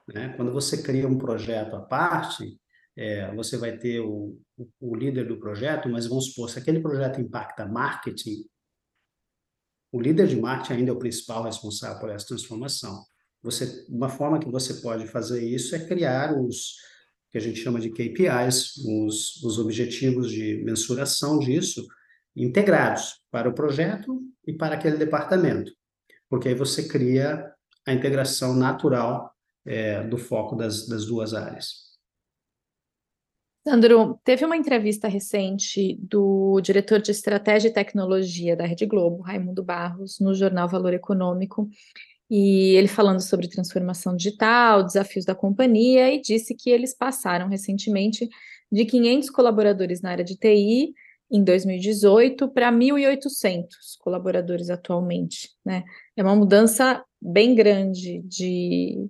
Né? 0.07 0.35
Quando 0.37 0.53
você 0.53 0.83
cria 0.83 1.09
um 1.09 1.17
projeto 1.17 1.75
à 1.75 1.81
parte, 1.81 2.61
é, 2.95 3.35
você 3.35 3.57
vai 3.57 3.79
ter 3.79 4.01
o, 4.01 4.39
o, 4.55 4.69
o, 4.79 4.95
líder 4.95 5.27
do 5.27 5.41
projeto, 5.41 5.89
mas 5.89 6.07
vamos 6.07 6.27
supor, 6.27 6.51
se 6.51 6.59
aquele 6.59 6.79
projeto 6.79 7.23
impacta 7.23 7.65
marketing, 7.65 8.45
o 9.91 9.99
líder 9.99 10.29
de 10.29 10.39
marketing 10.39 10.81
ainda 10.81 10.91
é 10.91 10.95
o 10.95 10.99
principal 10.99 11.45
responsável 11.45 11.99
por 12.01 12.11
essa 12.11 12.27
transformação. 12.27 13.03
Você, 13.43 13.87
uma 13.89 14.11
forma 14.11 14.39
que 14.39 14.51
você 14.51 14.75
pode 14.75 15.07
fazer 15.07 15.43
isso 15.43 15.75
é 15.75 15.87
criar 15.87 16.39
os 16.39 16.75
que 17.31 17.39
a 17.39 17.41
gente 17.41 17.61
chama 17.61 17.81
de 17.81 17.89
KPIs, 17.89 18.77
os, 18.77 19.43
os 19.43 19.59
objetivos 19.59 20.31
de 20.31 20.63
mensuração 20.63 21.39
disso, 21.39 21.83
integrados 22.37 23.23
para 23.31 23.49
o 23.49 23.55
projeto 23.55 24.21
e 24.47 24.53
para 24.53 24.75
aquele 24.75 24.97
departamento, 24.97 25.73
porque 26.29 26.49
aí 26.49 26.55
você 26.55 26.87
cria 26.87 27.53
a 27.87 27.93
integração 27.93 28.55
natural 28.55 29.33
é, 29.65 30.03
do 30.05 30.19
foco 30.19 30.57
das, 30.57 30.87
das 30.87 31.07
duas 31.07 31.35
áreas. 31.35 31.85
Sandro, 33.67 34.21
teve 34.23 34.45
uma 34.45 34.59
entrevista 34.59 35.09
recente 35.09 35.99
do 36.03 36.61
diretor 36.61 37.01
de 37.01 37.11
Estratégia 37.11 37.69
e 37.69 37.73
Tecnologia 37.73 38.55
da 38.55 38.67
Rede 38.67 38.85
Globo, 38.85 39.23
Raimundo 39.23 39.63
Barros, 39.63 40.21
no 40.21 40.35
jornal 40.35 40.69
Valor 40.69 40.93
Econômico, 40.93 41.67
e 42.31 42.75
ele 42.77 42.89
falando 42.89 43.21
sobre 43.21 43.49
transformação 43.49 44.15
digital, 44.15 44.83
desafios 44.83 45.25
da 45.25 45.35
companhia, 45.35 46.13
e 46.13 46.21
disse 46.21 46.55
que 46.55 46.69
eles 46.69 46.95
passaram 46.95 47.49
recentemente 47.49 48.29
de 48.71 48.85
500 48.85 49.31
colaboradores 49.31 50.03
na 50.03 50.11
área 50.11 50.25
de 50.25 50.37
TI 50.37 50.93
em 51.35 51.43
2018 51.43 52.49
para 52.49 52.71
1.800 52.71 53.67
colaboradores 53.99 54.71
atualmente, 54.71 55.51
né? 55.65 55.83
É 56.17 56.23
uma 56.23 56.37
mudança 56.37 57.05
bem 57.21 57.55
grande 57.57 58.23
de, 58.23 59.09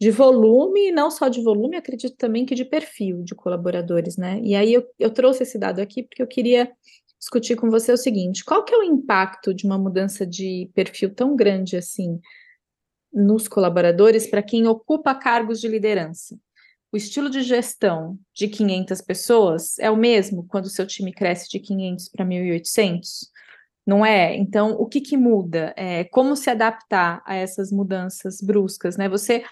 de 0.00 0.10
volume, 0.10 0.88
e 0.88 0.92
não 0.92 1.10
só 1.10 1.28
de 1.28 1.42
volume, 1.42 1.76
acredito 1.76 2.16
também 2.16 2.46
que 2.46 2.54
de 2.54 2.64
perfil 2.64 3.22
de 3.22 3.34
colaboradores, 3.34 4.16
né? 4.16 4.40
E 4.42 4.54
aí 4.54 4.72
eu, 4.72 4.86
eu 4.98 5.10
trouxe 5.10 5.42
esse 5.42 5.58
dado 5.58 5.80
aqui 5.80 6.02
porque 6.02 6.22
eu 6.22 6.26
queria 6.26 6.72
discutir 7.18 7.56
com 7.56 7.68
você 7.68 7.92
o 7.92 7.98
seguinte: 7.98 8.42
qual 8.42 8.64
que 8.64 8.74
é 8.74 8.78
o 8.78 8.82
impacto 8.82 9.52
de 9.52 9.66
uma 9.66 9.76
mudança 9.76 10.26
de 10.26 10.70
perfil 10.74 11.14
tão 11.14 11.36
grande 11.36 11.76
assim 11.76 12.18
nos 13.12 13.48
colaboradores 13.48 14.26
para 14.26 14.42
quem 14.42 14.66
ocupa 14.66 15.14
cargos 15.14 15.58
de 15.58 15.68
liderança. 15.68 16.38
O 16.92 16.96
estilo 16.96 17.28
de 17.28 17.42
gestão 17.42 18.18
de 18.34 18.48
500 18.48 19.00
pessoas 19.02 19.78
é 19.78 19.90
o 19.90 19.96
mesmo 19.96 20.46
quando 20.48 20.66
o 20.66 20.70
seu 20.70 20.86
time 20.86 21.12
cresce 21.12 21.48
de 21.48 21.58
500 21.58 22.08
para 22.08 22.24
1.800? 22.24 23.28
não 23.86 24.04
é? 24.04 24.36
Então, 24.36 24.72
o 24.72 24.86
que, 24.86 25.00
que 25.00 25.16
muda? 25.16 25.72
É, 25.76 26.02
como 26.04 26.34
se 26.34 26.50
adaptar 26.50 27.22
a 27.24 27.36
essas 27.36 27.70
mudanças 27.70 28.42
bruscas, 28.42 28.96
né? 28.96 29.08
Você 29.08 29.44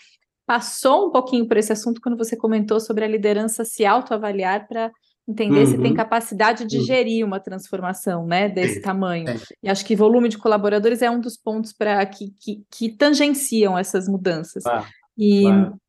passou 0.44 1.08
um 1.08 1.10
pouquinho 1.10 1.46
por 1.46 1.56
esse 1.56 1.72
assunto 1.72 2.00
quando 2.00 2.18
você 2.18 2.36
comentou 2.36 2.80
sobre 2.80 3.04
a 3.04 3.08
liderança 3.08 3.64
se 3.64 3.86
autoavaliar 3.86 4.66
para 4.66 4.90
entender 5.26 5.60
uhum. 5.60 5.66
se 5.66 5.78
tem 5.78 5.92
uhum. 5.92 5.96
capacidade 5.96 6.66
de 6.66 6.78
uhum. 6.78 6.84
gerir 6.84 7.24
uma 7.24 7.40
transformação, 7.40 8.26
né, 8.26 8.46
desse 8.46 8.82
tamanho. 8.82 9.30
É. 9.30 9.36
E 9.62 9.70
acho 9.70 9.84
que 9.86 9.96
volume 9.96 10.28
de 10.28 10.36
colaboradores 10.36 11.00
é 11.00 11.08
um 11.08 11.20
dos 11.20 11.36
pontos 11.36 11.72
para 11.72 12.04
que, 12.04 12.30
que, 12.38 12.62
que, 12.70 12.90
tangenciam 12.90 13.78
essas 13.78 14.06
mudanças. 14.06 14.66
Ah, 14.66 14.84
e 15.16 15.42
claro. 15.42 15.80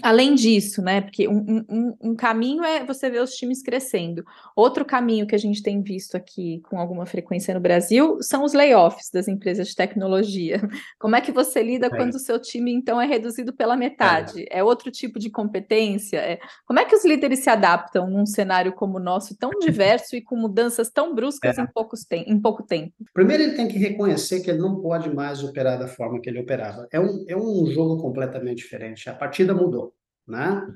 Além 0.00 0.34
disso, 0.34 0.80
né? 0.80 1.02
Porque 1.02 1.28
um, 1.28 1.64
um, 1.68 1.96
um, 2.00 2.16
caminho 2.16 2.64
é 2.64 2.82
você 2.84 3.10
ver 3.10 3.22
os 3.22 3.32
times 3.32 3.62
crescendo. 3.62 4.24
Outro 4.56 4.86
caminho 4.86 5.26
que 5.26 5.34
a 5.34 5.38
gente 5.38 5.62
tem 5.62 5.82
visto 5.82 6.16
aqui 6.16 6.62
com 6.70 6.78
alguma 6.78 7.04
frequência 7.04 7.52
no 7.52 7.60
Brasil 7.60 8.16
são 8.22 8.42
os 8.42 8.54
layoffs 8.54 9.10
das 9.10 9.28
empresas 9.28 9.68
de 9.68 9.76
tecnologia. 9.76 10.62
Como 10.98 11.14
é 11.14 11.20
que 11.20 11.30
você 11.30 11.62
lida 11.62 11.88
é. 11.88 11.90
quando 11.90 12.14
o 12.14 12.18
seu 12.18 12.40
time, 12.40 12.72
então, 12.72 12.98
é 12.98 13.06
reduzido 13.06 13.52
pela 13.52 13.76
metade? 13.76 14.46
É, 14.50 14.60
é 14.60 14.64
outro 14.64 14.90
tipo 14.90 15.18
de 15.18 15.28
competência? 15.28 16.16
É... 16.16 16.38
Como 16.64 16.78
é 16.78 16.86
que 16.86 16.96
os 16.96 17.04
líderes 17.04 17.40
se 17.40 17.50
adaptam 17.50 18.08
num 18.08 18.24
cenário 18.24 18.72
como 18.72 18.96
o 18.96 19.02
nosso, 19.02 19.36
tão 19.36 19.50
diverso 19.60 20.16
e 20.16 20.22
com 20.22 20.36
mudanças 20.36 20.88
tão 20.88 21.14
bruscas 21.14 21.58
é. 21.58 21.62
em, 21.62 21.66
poucos 21.66 22.04
te 22.04 22.16
em 22.16 22.40
pouco 22.40 22.62
tempo? 22.62 22.94
Primeiro, 23.12 23.42
ele 23.42 23.56
tem 23.56 23.68
que 23.68 23.78
reconhecer 23.78 24.40
que 24.40 24.50
ele 24.50 24.58
não 24.58 24.80
pode 24.80 25.14
mais 25.14 25.44
operar 25.44 25.78
da 25.78 25.86
forma 25.86 26.18
que 26.18 26.30
ele 26.30 26.40
operava. 26.40 26.88
É 26.90 26.98
um, 26.98 27.24
é 27.28 27.36
um 27.36 27.66
jogo 27.66 28.00
completamente 28.00 28.58
diferente. 28.58 29.10
A 29.10 29.14
partida 29.14 29.52
mudou. 29.52 29.81
Né? 30.26 30.66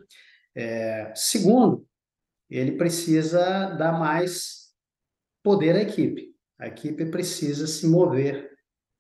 É, 0.55 1.13
segundo, 1.15 1.87
ele 2.49 2.73
precisa 2.73 3.71
dar 3.71 3.93
mais 3.99 4.67
poder 5.43 5.77
à 5.77 5.83
equipe. 5.83 6.35
A 6.59 6.69
equipe 6.69 7.07
precisa 7.07 7.67
se 7.67 7.87
mover 7.87 8.51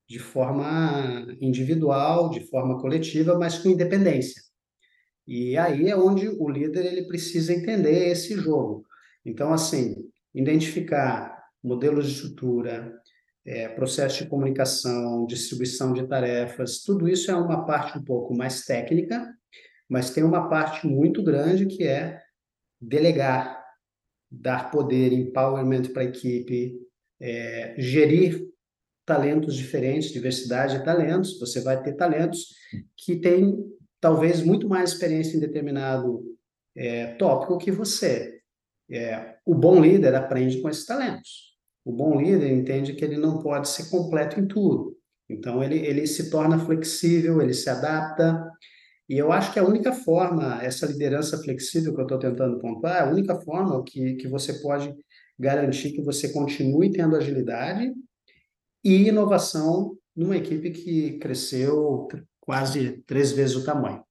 de 0.08 0.18
forma 0.18 1.26
individual, 1.40 2.30
de 2.30 2.40
forma 2.48 2.80
coletiva, 2.80 3.38
mas 3.38 3.58
com 3.58 3.68
independência. 3.68 4.40
E 5.26 5.56
aí 5.56 5.88
é 5.88 5.96
onde 5.96 6.28
o 6.28 6.48
líder 6.48 6.86
ele 6.86 7.06
precisa 7.06 7.52
entender 7.52 8.08
esse 8.08 8.34
jogo. 8.36 8.86
Então, 9.24 9.52
assim, 9.52 10.08
identificar 10.32 11.36
modelos 11.62 12.06
de 12.06 12.12
estrutura, 12.12 12.96
é, 13.44 13.68
processo 13.68 14.22
de 14.22 14.30
comunicação, 14.30 15.26
distribuição 15.26 15.92
de 15.92 16.06
tarefas, 16.06 16.82
tudo 16.82 17.08
isso 17.08 17.30
é 17.30 17.34
uma 17.34 17.64
parte 17.64 17.98
um 17.98 18.04
pouco 18.04 18.36
mais 18.36 18.64
técnica, 18.64 19.34
mas 19.88 20.10
tem 20.10 20.24
uma 20.24 20.48
parte 20.48 20.86
muito 20.86 21.22
grande 21.22 21.66
que 21.66 21.84
é 21.84 22.20
delegar, 22.80 23.64
dar 24.30 24.70
poder, 24.70 25.12
empowerment 25.12 25.92
para 25.92 26.02
a 26.02 26.06
equipe, 26.06 26.78
é, 27.20 27.74
gerir 27.78 28.46
talentos 29.04 29.54
diferentes, 29.54 30.10
diversidade 30.10 30.78
de 30.78 30.84
talentos. 30.84 31.38
Você 31.38 31.60
vai 31.60 31.80
ter 31.82 31.92
talentos 31.92 32.48
que 32.96 33.16
têm 33.16 33.56
talvez 34.00 34.42
muito 34.42 34.68
mais 34.68 34.92
experiência 34.92 35.36
em 35.36 35.40
determinado 35.40 36.22
é, 36.76 37.14
tópico 37.14 37.58
que 37.58 37.70
você. 37.70 38.40
É, 38.90 39.36
o 39.44 39.54
bom 39.54 39.80
líder 39.80 40.14
aprende 40.14 40.60
com 40.60 40.68
esses 40.68 40.84
talentos. 40.84 41.56
O 41.84 41.92
bom 41.92 42.20
líder 42.20 42.50
entende 42.50 42.94
que 42.94 43.04
ele 43.04 43.16
não 43.16 43.38
pode 43.40 43.68
ser 43.68 43.88
completo 43.88 44.40
em 44.40 44.46
tudo. 44.46 44.96
Então, 45.28 45.62
ele, 45.62 45.78
ele 45.78 46.06
se 46.06 46.30
torna 46.30 46.58
flexível, 46.58 47.40
ele 47.40 47.54
se 47.54 47.68
adapta, 47.68 48.48
e 49.08 49.16
eu 49.16 49.30
acho 49.30 49.52
que 49.52 49.58
a 49.58 49.64
única 49.64 49.92
forma, 49.92 50.60
essa 50.62 50.86
liderança 50.86 51.38
flexível 51.38 51.94
que 51.94 52.00
eu 52.00 52.06
estou 52.06 52.18
tentando 52.18 52.58
pontuar, 52.58 52.96
é 52.96 53.00
a 53.00 53.10
única 53.10 53.40
forma 53.40 53.82
que, 53.84 54.14
que 54.14 54.26
você 54.26 54.54
pode 54.54 54.94
garantir 55.38 55.92
que 55.92 56.02
você 56.02 56.32
continue 56.32 56.90
tendo 56.90 57.14
agilidade 57.14 57.92
e 58.82 59.08
inovação 59.08 59.96
numa 60.14 60.36
equipe 60.36 60.70
que 60.70 61.18
cresceu 61.18 62.08
quase 62.40 63.02
três 63.06 63.30
vezes 63.30 63.54
o 63.54 63.64
tamanho. 63.64 64.02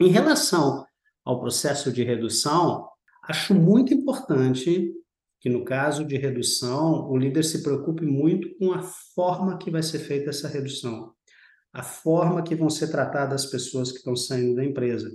Em 0.00 0.08
relação 0.08 0.84
ao 1.24 1.40
processo 1.40 1.92
de 1.92 2.02
redução, 2.02 2.88
acho 3.22 3.54
muito 3.54 3.94
importante 3.94 4.92
que, 5.40 5.48
no 5.48 5.64
caso 5.64 6.04
de 6.04 6.16
redução, 6.16 7.08
o 7.08 7.16
líder 7.16 7.44
se 7.44 7.62
preocupe 7.62 8.04
muito 8.04 8.52
com 8.56 8.72
a 8.72 8.82
forma 9.14 9.58
que 9.58 9.70
vai 9.70 9.82
ser 9.82 10.00
feita 10.00 10.30
essa 10.30 10.48
redução 10.48 11.14
a 11.74 11.82
forma 11.82 12.44
que 12.44 12.54
vão 12.54 12.70
ser 12.70 12.86
tratadas 12.86 13.44
as 13.44 13.50
pessoas 13.50 13.90
que 13.90 13.98
estão 13.98 14.14
saindo 14.14 14.54
da 14.54 14.64
empresa. 14.64 15.10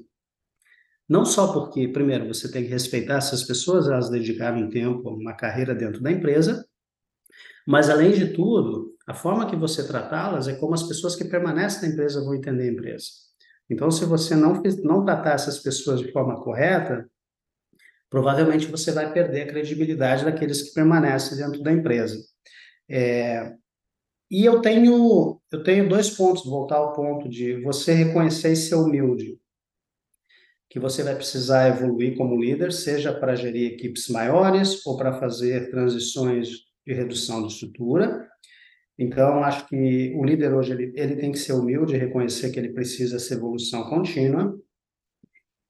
Não 1.08 1.24
só 1.24 1.54
porque, 1.54 1.88
primeiro, 1.88 2.28
você 2.28 2.52
tem 2.52 2.63
que 2.63 2.69
respeitar 2.69 3.15
essas 3.15 3.43
pessoas, 3.43 3.88
elas 3.88 4.10
dedicaram 4.10 4.60
um 4.60 4.69
tempo, 4.69 5.10
uma 5.10 5.34
carreira 5.34 5.74
dentro 5.74 6.02
da 6.04 6.12
empresa, 6.12 6.67
mas, 7.65 7.89
além 7.89 8.12
de 8.12 8.34
tudo, 8.34 8.93
a 9.08 9.13
forma 9.13 9.50
que 9.50 9.56
você 9.56 9.88
tratá-las 9.88 10.48
é 10.48 10.56
como 10.56 10.74
as 10.74 10.84
pessoas 10.84 11.15
que 11.15 11.24
permanecem 11.24 11.88
na 11.88 11.93
empresa 11.93 12.24
vão 12.24 12.36
entender 12.36 12.63
a 12.63 12.72
empresa. 12.74 13.08
Então, 13.69 13.89
se 13.89 14.04
você 14.04 14.36
não, 14.36 14.62
não 14.84 15.06
tratar 15.06 15.36
essas 15.36 15.60
pessoas 15.60 16.02
de 16.02 16.12
forma 16.12 16.43
correta, 16.43 17.10
provavelmente 18.10 18.65
você 18.65 18.91
vai 18.91 19.13
perder 19.13 19.43
a 19.43 19.48
credibilidade 19.48 20.26
daqueles 20.26 20.62
que 20.63 20.74
permanecem 20.74 21.38
dentro 21.38 21.62
da 21.62 21.72
empresa. 21.72 22.17
É, 22.89 23.56
e 24.30 24.46
eu 24.46 24.62
tenho, 24.62 25.42
eu 25.52 25.63
tenho 25.63 25.89
dois 25.89 26.10
pontos, 26.10 26.46
voltar 26.46 26.76
ao 26.76 26.94
ponto 26.94 27.28
de 27.28 27.60
você 27.62 27.94
reconhecer 27.94 28.52
e 28.52 28.56
ser 28.56 28.76
humilde. 28.76 29.39
Que 30.70 30.80
você 30.80 31.02
vai 31.02 31.15
precisar 31.15 31.68
evoluir 31.68 32.15
como 32.15 32.39
líder, 32.39 32.72
seja 32.72 33.12
para 33.12 33.36
gerir 33.36 33.74
equipes 33.74 34.08
maiores 34.08 34.86
ou 34.86 34.96
para 34.98 35.13
fazer 35.13 35.72
transições 35.72 36.50
de 36.86 36.94
redução 36.94 37.42
de 37.42 37.54
estrutura. 37.54 38.30
Então, 38.98 39.44
acho 39.44 39.65
que 39.68 40.13
o 40.15 40.24
líder 40.24 40.54
hoje 40.54 40.74
ele, 40.74 40.94
ele 40.96 41.15
tem 41.15 41.32
que 41.32 41.39
ser 41.39 41.54
humilde 41.54 41.98
reconhecer 41.98 42.52
que 42.52 42.60
ele 42.60 42.74
precisa 42.74 43.15
essa 43.15 43.34
evolução 43.34 43.89
contínua. 43.89 44.56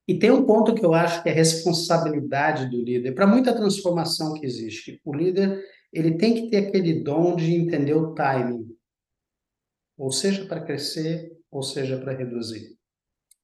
E 0.05 0.17
tem 0.17 0.31
um 0.31 0.43
ponto 0.43 0.73
que 0.73 0.83
eu 0.83 0.93
acho 0.93 1.21
que 1.23 1.29
é 1.29 1.31
responsabilidade 1.31 2.69
do 2.69 2.83
líder. 2.83 3.13
Para 3.13 3.27
muita 3.27 3.55
transformação 3.55 4.33
que 4.33 4.45
existe, 4.45 4.99
o 5.05 5.15
líder 5.15 5.63
ele 5.91 6.17
tem 6.17 6.33
que 6.35 6.49
ter 6.49 6.67
aquele 6.67 7.03
dom 7.03 7.35
de 7.35 7.53
entender 7.55 7.93
o 7.93 8.13
timing, 8.13 8.67
ou 9.97 10.11
seja, 10.11 10.45
para 10.45 10.61
crescer, 10.61 11.37
ou 11.51 11.63
seja, 11.63 11.97
para 11.97 12.15
reduzir. 12.15 12.77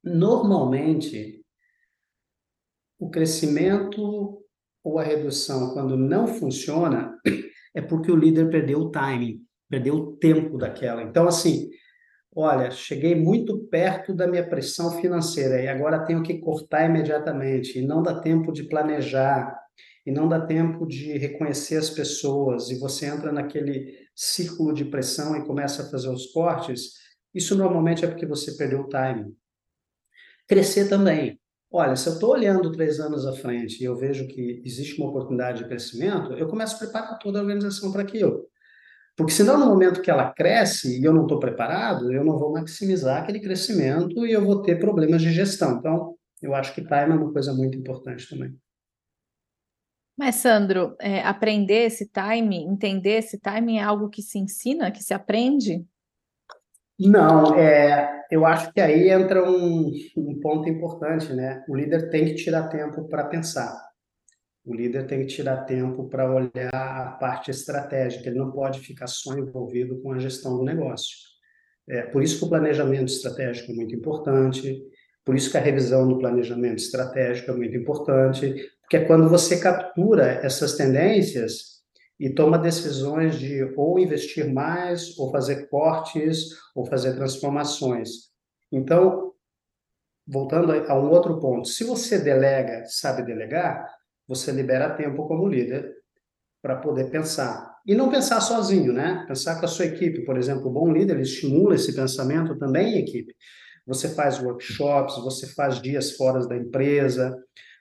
Normalmente, 0.04 1.44
o 3.00 3.10
crescimento 3.10 4.42
ou 4.84 5.00
a 5.00 5.04
redução, 5.04 5.74
quando 5.74 5.98
não 5.98 6.28
funciona, 6.28 7.20
é 7.74 7.82
porque 7.82 8.12
o 8.12 8.16
líder 8.16 8.50
perdeu 8.50 8.80
o 8.80 8.92
timing, 8.92 9.44
perdeu 9.68 9.96
o 9.96 10.16
tempo 10.18 10.58
daquela. 10.58 11.02
Então, 11.02 11.28
assim, 11.28 11.70
olha, 12.34 12.70
cheguei 12.70 13.16
muito 13.16 13.66
perto 13.68 14.14
da 14.14 14.28
minha 14.28 14.48
pressão 14.48 14.92
financeira 15.02 15.60
e 15.60 15.68
agora 15.68 16.06
tenho 16.06 16.22
que 16.22 16.38
cortar 16.38 16.88
imediatamente, 16.88 17.80
e 17.80 17.86
não 17.86 18.04
dá 18.04 18.22
tempo 18.22 18.54
de 18.54 18.64
planejar, 18.64 19.60
e 20.06 20.12
não 20.12 20.28
dá 20.28 20.40
tempo 20.40 20.86
de 20.86 21.18
reconhecer 21.18 21.78
as 21.78 21.90
pessoas 21.90 22.70
e 22.70 22.78
você 22.78 23.08
entra 23.08 23.32
naquele 23.32 23.98
círculo 24.16 24.74
de 24.74 24.86
pressão 24.86 25.36
e 25.36 25.46
começa 25.46 25.82
a 25.82 25.90
fazer 25.90 26.10
os 26.10 26.28
cortes, 26.28 26.94
isso 27.34 27.56
normalmente 27.56 28.06
é 28.06 28.08
porque 28.08 28.26
você 28.26 28.56
perdeu 28.56 28.82
o 28.82 28.88
time. 28.88 29.36
Crescer 30.48 30.88
também. 30.88 31.40
Olha, 31.72 31.96
se 31.96 32.08
eu 32.08 32.14
estou 32.14 32.32
olhando 32.32 32.72
três 32.72 33.00
anos 33.00 33.26
à 33.26 33.34
frente 33.34 33.82
e 33.82 33.84
eu 33.84 33.98
vejo 33.98 34.28
que 34.28 34.62
existe 34.64 34.98
uma 35.00 35.10
oportunidade 35.10 35.64
de 35.64 35.68
crescimento, 35.68 36.34
eu 36.34 36.48
começo 36.48 36.76
a 36.76 36.80
preparar 36.80 37.20
toda 37.20 37.40
a 37.40 37.42
organização 37.42 37.92
para 37.92 38.04
aquilo. 38.04 38.48
Porque 39.18 39.32
senão, 39.32 39.58
no 39.58 39.66
momento 39.66 40.02
que 40.02 40.12
ela 40.12 40.32
cresce 40.32 41.00
e 41.00 41.04
eu 41.04 41.14
não 41.14 41.24
estou 41.24 41.40
preparado, 41.40 42.12
eu 42.14 42.24
não 42.24 42.38
vou 42.38 42.52
maximizar 42.52 43.24
aquele 43.24 43.40
crescimento 43.40 44.26
e 44.26 44.32
eu 44.32 44.44
vou 44.44 44.62
ter 44.62 44.78
problemas 44.78 45.22
de 45.22 45.32
gestão. 45.32 45.78
Então, 45.78 46.16
eu 46.42 46.54
acho 46.54 46.74
que 46.76 46.82
time 46.82 47.12
é 47.12 47.16
uma 47.16 47.32
coisa 47.32 47.54
muito 47.54 47.78
importante 47.78 48.30
também. 48.30 48.56
Mas, 50.18 50.36
Sandro, 50.36 50.96
é, 51.00 51.22
aprender 51.22 51.86
esse 51.86 52.08
timing, 52.08 52.70
entender 52.70 53.18
esse 53.20 53.38
timing 53.38 53.80
é 53.80 53.84
algo 53.84 54.10
que 54.10 54.22
se 54.22 54.40
ensina, 54.40 54.92
que 54.92 55.04
se 55.04 55.14
aprende? 55.14 55.86
Não, 56.98 57.54
é, 57.56 58.24
eu 58.32 58.46
acho 58.46 58.72
que 58.72 58.80
aí 58.80 59.10
entra 59.10 59.44
um, 59.44 59.92
um 60.16 60.40
ponto 60.40 60.70
importante, 60.70 61.34
né? 61.34 61.64
O 61.68 61.76
líder 61.76 62.10
tem 62.10 62.26
que 62.26 62.36
tirar 62.36 62.70
tempo 62.70 63.10
para 63.10 63.26
pensar. 63.26 63.78
O 64.66 64.74
líder 64.74 65.06
tem 65.06 65.20
que 65.20 65.28
tirar 65.28 65.66
tempo 65.66 66.08
para 66.08 66.34
olhar 66.34 66.72
a 66.74 67.12
parte 67.20 67.52
estratégica. 67.52 68.30
Ele 68.30 68.40
não 68.40 68.52
pode 68.52 68.80
ficar 68.80 69.08
só 69.08 69.34
envolvido 69.38 70.02
com 70.02 70.14
a 70.14 70.18
gestão 70.18 70.58
do 70.58 70.64
negócio. 70.64 71.18
É, 71.88 72.04
por 72.04 72.24
isso 72.24 72.40
que 72.40 72.46
o 72.46 72.50
planejamento 72.50 73.10
estratégico 73.10 73.72
é 73.72 73.76
muito 73.76 73.94
importante. 73.94 74.82
Por 75.24 75.36
isso 75.36 75.52
que 75.52 75.58
a 75.58 75.62
revisão 75.62 76.08
do 76.08 76.18
planejamento 76.18 76.80
estratégico 76.80 77.52
é 77.52 77.56
muito 77.56 77.76
importante 77.76 78.56
que 78.90 78.98
é 78.98 79.06
quando 79.06 79.30
você 79.30 79.60
captura 79.60 80.26
essas 80.44 80.76
tendências 80.76 81.76
e 82.20 82.30
toma 82.30 82.58
decisões 82.58 83.38
de 83.38 83.64
ou 83.76 84.00
investir 84.00 84.52
mais, 84.52 85.18
ou 85.18 85.32
fazer 85.32 85.68
cortes, 85.68 86.50
ou 86.74 86.86
fazer 86.86 87.14
transformações. 87.16 88.30
Então, 88.72 89.34
voltando 90.26 90.72
a 90.72 91.00
um 91.00 91.10
outro 91.10 91.40
ponto, 91.40 91.68
se 91.68 91.84
você 91.84 92.20
delega, 92.20 92.86
sabe 92.86 93.24
delegar, 93.24 93.86
você 94.28 94.52
libera 94.52 94.96
tempo 94.96 95.28
como 95.28 95.48
líder 95.48 95.94
para 96.62 96.78
poder 96.78 97.12
pensar. 97.12 97.76
e 97.86 97.94
não 97.94 98.10
pensar 98.10 98.42
sozinho, 98.42 98.92
né? 98.92 99.24
Pensar 99.28 99.60
com 99.60 99.66
a 99.66 99.68
sua 99.68 99.86
equipe, 99.86 100.26
por 100.26 100.38
exemplo, 100.38 100.68
o 100.68 100.74
bom 100.74 100.92
líder 100.92 101.20
estimula 101.20 101.76
esse 101.76 101.94
pensamento 101.94 102.58
também 102.58 102.96
em 102.96 103.00
equipe. 103.00 103.36
Você 103.86 104.10
faz 104.10 104.42
workshops, 104.42 105.18
você 105.18 105.46
faz 105.54 105.80
dias 105.80 106.14
fora 106.14 106.40
da 106.48 106.58
empresa, 106.58 107.38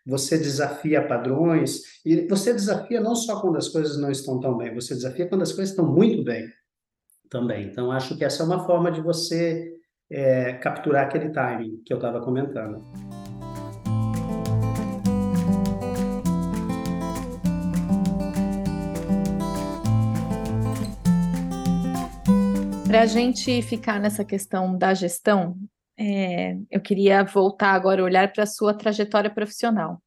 você 0.07 0.37
desafia 0.37 1.07
padrões, 1.07 1.81
e 2.05 2.27
você 2.29 2.53
desafia 2.53 3.01
não 3.01 3.15
só 3.15 3.41
quando 3.41 3.57
as 3.57 3.69
coisas 3.69 3.97
não 3.97 4.11
estão 4.11 4.39
tão 4.39 4.57
bem, 4.57 4.75
você 4.75 4.95
desafia 4.95 5.27
quando 5.27 5.43
as 5.43 5.53
coisas 5.53 5.71
estão 5.71 5.87
muito 5.91 6.23
bem 6.23 6.47
também. 7.31 7.67
Então, 7.67 7.91
acho 7.91 8.17
que 8.17 8.25
essa 8.25 8.43
é 8.43 8.47
uma 8.47 8.67
forma 8.67 8.93
de 8.93 9.01
você 9.01 9.73
é, 10.11 10.53
capturar 10.55 11.07
aquele 11.07 11.31
timing 11.31 11.81
que 11.85 11.93
eu 11.93 11.97
estava 11.97 12.21
comentando. 12.21 12.83
Para 22.87 23.03
a 23.03 23.07
gente 23.07 23.61
ficar 23.63 23.99
nessa 23.99 24.25
questão 24.25 24.79
da 24.79 24.95
gestão, 24.95 25.57
é, 25.99 26.57
eu 26.71 26.81
queria 26.81 27.25
voltar 27.25 27.73
agora 27.73 28.03
olhar 28.03 28.33
para 28.33 28.45
a 28.45 28.47
sua 28.47 28.75
trajetória 28.75 29.31
profissional. 29.31 30.01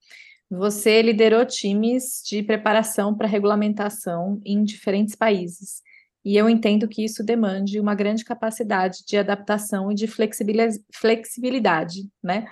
Você 0.50 1.02
liderou 1.02 1.46
times 1.46 2.22
de 2.26 2.42
preparação 2.42 3.16
para 3.16 3.28
regulamentação 3.28 4.40
em 4.46 4.64
diferentes 4.64 5.16
países. 5.16 5.82
E 6.24 6.36
eu 6.36 6.50
entendo 6.50 6.88
que 6.88 7.04
isso 7.04 7.24
demande 7.24 7.80
uma 7.80 7.96
grande 7.96 8.24
capacidade 8.24 9.06
de 9.06 9.18
adaptação 9.18 9.92
e 9.92 9.96
de 9.96 10.08
flexibilidade, 10.08 12.10
né? 12.24 12.46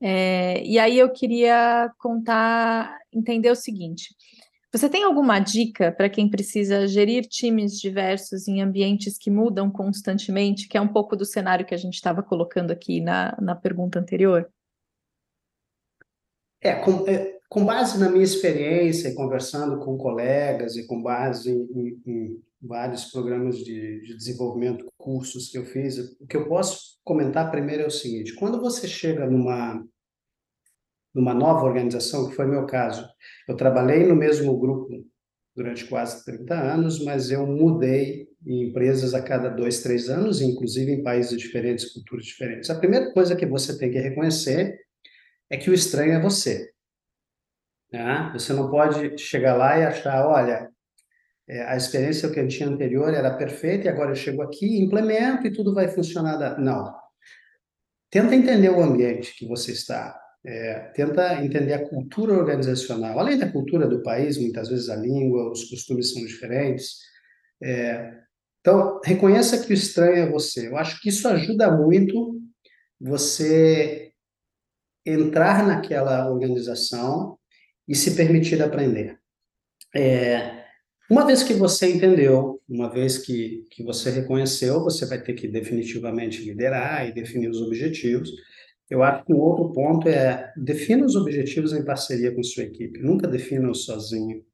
É, 0.00 0.62
e 0.64 0.78
aí 0.78 0.98
eu 0.98 1.12
queria 1.12 1.90
contar, 1.98 2.96
entender 3.12 3.50
o 3.50 3.56
seguinte: 3.56 4.14
você 4.72 4.88
tem 4.88 5.02
alguma 5.02 5.40
dica 5.40 5.90
para 5.90 6.08
quem 6.08 6.30
precisa 6.30 6.86
gerir 6.86 7.26
times 7.26 7.80
diversos 7.80 8.46
em 8.46 8.62
ambientes 8.62 9.18
que 9.18 9.30
mudam 9.30 9.70
constantemente, 9.70 10.68
que 10.68 10.76
é 10.76 10.80
um 10.80 10.88
pouco 10.88 11.16
do 11.16 11.24
cenário 11.24 11.66
que 11.66 11.74
a 11.74 11.78
gente 11.78 11.94
estava 11.94 12.22
colocando 12.22 12.70
aqui 12.70 13.00
na, 13.00 13.36
na 13.40 13.56
pergunta 13.56 13.98
anterior? 13.98 14.48
É 16.60 16.74
com, 16.74 17.08
é, 17.08 17.38
com 17.48 17.64
base 17.64 17.98
na 17.98 18.08
minha 18.08 18.22
experiência 18.22 19.08
e 19.08 19.14
conversando 19.14 19.78
com 19.80 19.96
colegas 19.96 20.76
e 20.76 20.86
com 20.86 21.02
base 21.02 21.50
em, 21.50 22.00
em 22.06 22.42
vários 22.62 23.06
programas 23.06 23.58
de, 23.58 24.02
de 24.02 24.16
desenvolvimento, 24.16 24.86
cursos 24.96 25.48
que 25.48 25.58
eu 25.58 25.64
fiz, 25.64 25.98
o 26.20 26.26
que 26.26 26.36
eu 26.36 26.46
posso 26.46 26.98
comentar 27.02 27.50
primeiro 27.50 27.82
é 27.82 27.86
o 27.86 27.90
seguinte: 27.90 28.34
quando 28.34 28.60
você 28.60 28.86
chega 28.86 29.26
numa 29.26 29.84
numa 31.14 31.34
nova 31.34 31.64
organização, 31.64 32.28
que 32.28 32.36
foi 32.36 32.46
meu 32.46 32.66
caso. 32.66 33.06
Eu 33.48 33.56
trabalhei 33.56 34.06
no 34.06 34.14
mesmo 34.14 34.58
grupo 34.58 34.88
durante 35.54 35.84
quase 35.86 36.24
30 36.24 36.54
anos, 36.54 37.04
mas 37.04 37.30
eu 37.30 37.46
mudei 37.46 38.28
em 38.46 38.68
empresas 38.68 39.12
a 39.12 39.22
cada 39.22 39.48
dois, 39.48 39.82
três 39.82 40.08
anos, 40.08 40.40
inclusive 40.40 40.92
em 40.92 41.02
países 41.02 41.38
diferentes, 41.38 41.92
culturas 41.92 42.24
diferentes. 42.24 42.70
A 42.70 42.78
primeira 42.78 43.12
coisa 43.12 43.36
que 43.36 43.44
você 43.44 43.76
tem 43.76 43.90
que 43.90 43.98
reconhecer 43.98 44.78
é 45.50 45.56
que 45.56 45.68
o 45.68 45.74
estranho 45.74 46.12
é 46.12 46.20
você. 46.20 46.70
Né? 47.92 48.30
Você 48.32 48.52
não 48.52 48.70
pode 48.70 49.18
chegar 49.18 49.56
lá 49.56 49.76
e 49.76 49.84
achar, 49.84 50.26
olha, 50.26 50.70
é, 51.48 51.64
a 51.64 51.76
experiência 51.76 52.30
que 52.30 52.38
eu 52.38 52.46
tinha 52.46 52.68
anterior 52.68 53.12
era 53.12 53.36
perfeita 53.36 53.86
e 53.86 53.88
agora 53.88 54.12
eu 54.12 54.16
chego 54.16 54.40
aqui, 54.40 54.80
implemento 54.80 55.46
e 55.46 55.52
tudo 55.52 55.74
vai 55.74 55.88
funcionar. 55.88 56.36
Da... 56.36 56.56
Não. 56.56 56.94
Tenta 58.08 58.34
entender 58.34 58.70
o 58.70 58.80
ambiente 58.80 59.36
que 59.36 59.46
você 59.46 59.72
está 59.72 60.16
é, 60.44 60.80
tenta 60.94 61.44
entender 61.44 61.74
a 61.74 61.88
cultura 61.88 62.32
organizacional, 62.32 63.18
além 63.18 63.38
da 63.38 63.50
cultura 63.50 63.86
do 63.86 64.02
país, 64.02 64.38
muitas 64.38 64.68
vezes 64.68 64.88
a 64.88 64.96
língua, 64.96 65.50
os 65.50 65.64
costumes 65.64 66.12
são 66.12 66.24
diferentes. 66.24 66.96
É, 67.62 68.20
então, 68.60 69.00
reconheça 69.04 69.58
que 69.58 69.72
o 69.72 69.74
estranho 69.74 70.16
é 70.16 70.30
você. 70.30 70.68
Eu 70.68 70.76
acho 70.76 71.00
que 71.00 71.08
isso 71.08 71.26
ajuda 71.28 71.70
muito 71.70 72.40
você 73.00 74.12
entrar 75.04 75.66
naquela 75.66 76.30
organização 76.30 77.38
e 77.88 77.94
se 77.94 78.14
permitir 78.14 78.62
aprender. 78.62 79.18
É, 79.94 80.60
uma 81.10 81.26
vez 81.26 81.42
que 81.42 81.54
você 81.54 81.90
entendeu, 81.90 82.60
uma 82.68 82.88
vez 82.88 83.18
que, 83.18 83.66
que 83.70 83.82
você 83.82 84.10
reconheceu, 84.10 84.84
você 84.84 85.04
vai 85.06 85.20
ter 85.20 85.32
que 85.32 85.48
definitivamente 85.48 86.42
liderar 86.44 87.08
e 87.08 87.12
definir 87.12 87.48
os 87.48 87.60
objetivos. 87.60 88.30
Eu 88.90 89.04
acho 89.04 89.24
que 89.24 89.32
um 89.32 89.38
outro 89.38 89.72
ponto 89.72 90.08
é 90.08 90.52
defina 90.56 91.06
os 91.06 91.14
objetivos 91.14 91.72
em 91.72 91.84
parceria 91.84 92.34
com 92.34 92.42
sua 92.42 92.64
equipe. 92.64 92.98
Nunca 92.98 93.28
defina-os 93.28 93.84
sozinho. 93.84 94.44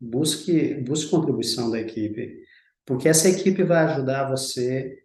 Busque, 0.00 0.74
busque 0.74 1.10
contribuição 1.10 1.70
da 1.70 1.80
equipe, 1.80 2.38
porque 2.84 3.08
essa 3.08 3.28
equipe 3.28 3.64
vai 3.64 3.84
ajudar 3.84 4.28
você 4.28 4.98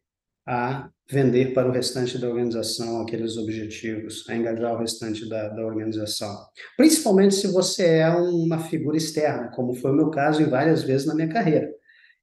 a 0.45 0.89
vender 1.09 1.53
para 1.53 1.67
o 1.67 1.71
restante 1.71 2.17
da 2.17 2.27
organização 2.27 3.01
aqueles 3.01 3.37
objetivos, 3.37 4.27
a 4.29 4.35
engajar 4.35 4.73
o 4.73 4.77
restante 4.77 5.27
da, 5.27 5.49
da 5.49 5.65
organização. 5.65 6.35
Principalmente 6.77 7.35
se 7.35 7.47
você 7.47 7.85
é 7.97 8.09
uma 8.09 8.59
figura 8.59 8.97
externa, 8.97 9.49
como 9.55 9.73
foi 9.73 9.91
o 9.91 9.95
meu 9.95 10.09
caso 10.09 10.41
em 10.41 10.49
várias 10.49 10.83
vezes 10.83 11.07
na 11.07 11.15
minha 11.15 11.29
carreira. 11.29 11.69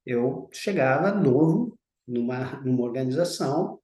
Eu 0.05 0.49
chegava 0.51 1.13
novo 1.13 1.77
numa, 2.07 2.61
numa 2.63 2.83
organização 2.83 3.79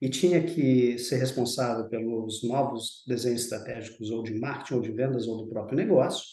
e 0.00 0.08
tinha 0.08 0.42
que 0.42 0.98
ser 0.98 1.16
responsável 1.16 1.88
pelos 1.88 2.42
novos 2.42 3.04
desenhos 3.06 3.42
estratégicos 3.42 4.10
ou 4.10 4.22
de 4.22 4.38
marketing, 4.38 4.74
ou 4.74 4.80
de 4.80 4.92
vendas, 4.92 5.26
ou 5.28 5.44
do 5.44 5.48
próprio 5.48 5.76
negócio. 5.76 6.24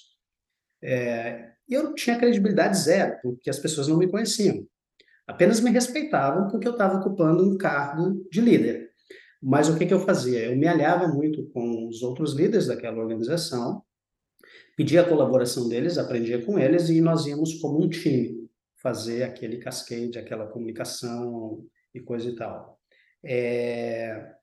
É, 0.81 1.51
eu 1.67 1.93
tinha 1.93 2.17
credibilidade 2.17 2.77
zero, 2.77 3.17
porque 3.21 3.49
as 3.49 3.59
pessoas 3.59 3.87
não 3.87 3.97
me 3.97 4.07
conheciam. 4.07 4.65
Apenas 5.27 5.59
me 5.59 5.69
respeitavam 5.69 6.47
porque 6.47 6.67
eu 6.67 6.71
estava 6.71 6.99
ocupando 6.99 7.43
um 7.43 7.57
cargo 7.57 8.25
de 8.31 8.39
líder. 8.39 8.89
Mas 9.41 9.67
o 9.67 9.77
que, 9.77 9.85
que 9.85 9.93
eu 9.93 9.99
fazia? 9.99 10.45
Eu 10.45 10.55
me 10.55 10.67
aliava 10.67 11.07
muito 11.09 11.45
com 11.49 11.87
os 11.87 12.01
outros 12.01 12.33
líderes 12.33 12.67
daquela 12.67 12.97
organização, 12.97 13.83
pedia 14.77 15.01
a 15.01 15.09
colaboração 15.09 15.67
deles, 15.67 15.97
aprendia 15.97 16.43
com 16.43 16.57
eles 16.57 16.89
e 16.89 17.01
nós 17.01 17.25
íamos 17.25 17.55
como 17.55 17.83
um 17.83 17.89
time 17.89 18.47
fazer 18.81 19.23
aquele 19.23 19.57
cascade, 19.57 20.17
aquela 20.17 20.47
comunicação 20.47 21.65
e 21.93 21.99
coisa 21.99 22.29
e 22.29 22.35
tal. 22.35 22.79
É... 23.23 24.35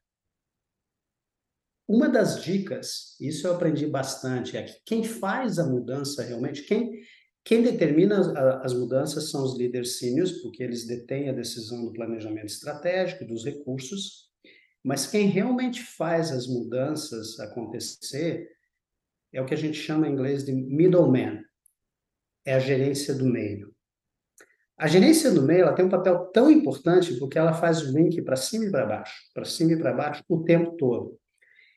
Uma 1.86 2.08
das 2.08 2.42
dicas, 2.42 3.16
isso 3.20 3.46
eu 3.46 3.54
aprendi 3.54 3.86
bastante, 3.86 4.56
é 4.56 4.62
que 4.62 4.80
quem 4.86 5.04
faz 5.04 5.58
a 5.58 5.66
mudança 5.66 6.22
realmente, 6.22 6.62
quem, 6.62 7.02
quem 7.44 7.62
determina 7.62 8.20
as, 8.20 8.28
as 8.64 8.72
mudanças 8.72 9.30
são 9.30 9.44
os 9.44 9.56
líderes 9.58 9.98
seniors, 9.98 10.32
porque 10.40 10.62
eles 10.62 10.86
detêm 10.86 11.28
a 11.28 11.34
decisão 11.34 11.84
do 11.84 11.92
planejamento 11.92 12.46
estratégico, 12.46 13.26
dos 13.26 13.44
recursos, 13.44 14.30
mas 14.82 15.06
quem 15.06 15.26
realmente 15.26 15.82
faz 15.82 16.30
as 16.30 16.46
mudanças 16.46 17.38
acontecer 17.40 18.50
é 19.32 19.42
o 19.42 19.46
que 19.46 19.54
a 19.54 19.58
gente 19.58 19.76
chama 19.76 20.08
em 20.08 20.12
inglês 20.12 20.44
de 20.44 20.52
middleman, 20.52 21.42
é 22.46 22.54
a 22.54 22.60
gerência 22.60 23.14
do 23.14 23.26
meio. 23.26 23.73
A 24.76 24.88
gerência 24.88 25.30
do 25.30 25.42
meio 25.42 25.62
ela 25.62 25.72
tem 25.72 25.84
um 25.84 25.90
papel 25.90 26.26
tão 26.32 26.50
importante 26.50 27.14
porque 27.14 27.38
ela 27.38 27.52
faz 27.52 27.82
o 27.82 27.96
link 27.96 28.20
para 28.22 28.36
cima 28.36 28.64
e 28.64 28.70
para 28.70 28.86
baixo, 28.86 29.14
para 29.32 29.44
cima 29.44 29.72
e 29.72 29.78
para 29.78 29.92
baixo 29.92 30.24
o 30.28 30.42
tempo 30.42 30.72
todo. 30.76 31.16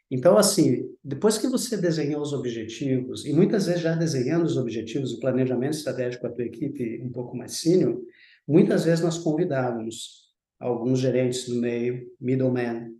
Então, 0.10 0.38
assim, 0.38 0.89
depois 1.03 1.38
que 1.38 1.47
você 1.47 1.75
desenhou 1.75 2.21
os 2.21 2.31
objetivos, 2.31 3.25
e 3.25 3.33
muitas 3.33 3.65
vezes 3.65 3.81
já 3.81 3.93
desenhando 3.93 4.45
os 4.45 4.55
objetivos, 4.55 5.12
o 5.12 5.19
planejamento 5.19 5.73
estratégico 5.73 6.21
com 6.21 6.27
a 6.27 6.31
tua 6.31 6.45
equipe 6.45 7.01
um 7.03 7.12
pouco 7.12 7.36
mais 7.36 7.57
senior, 7.57 8.01
muitas 8.47 8.86
vezes 8.86 9.03
nós 9.03 9.17
convidávamos 9.17 10.27
alguns 10.60 10.99
gerentes 10.99 11.47
do 11.47 11.55
meio, 11.55 12.10
middleman, 12.19 12.95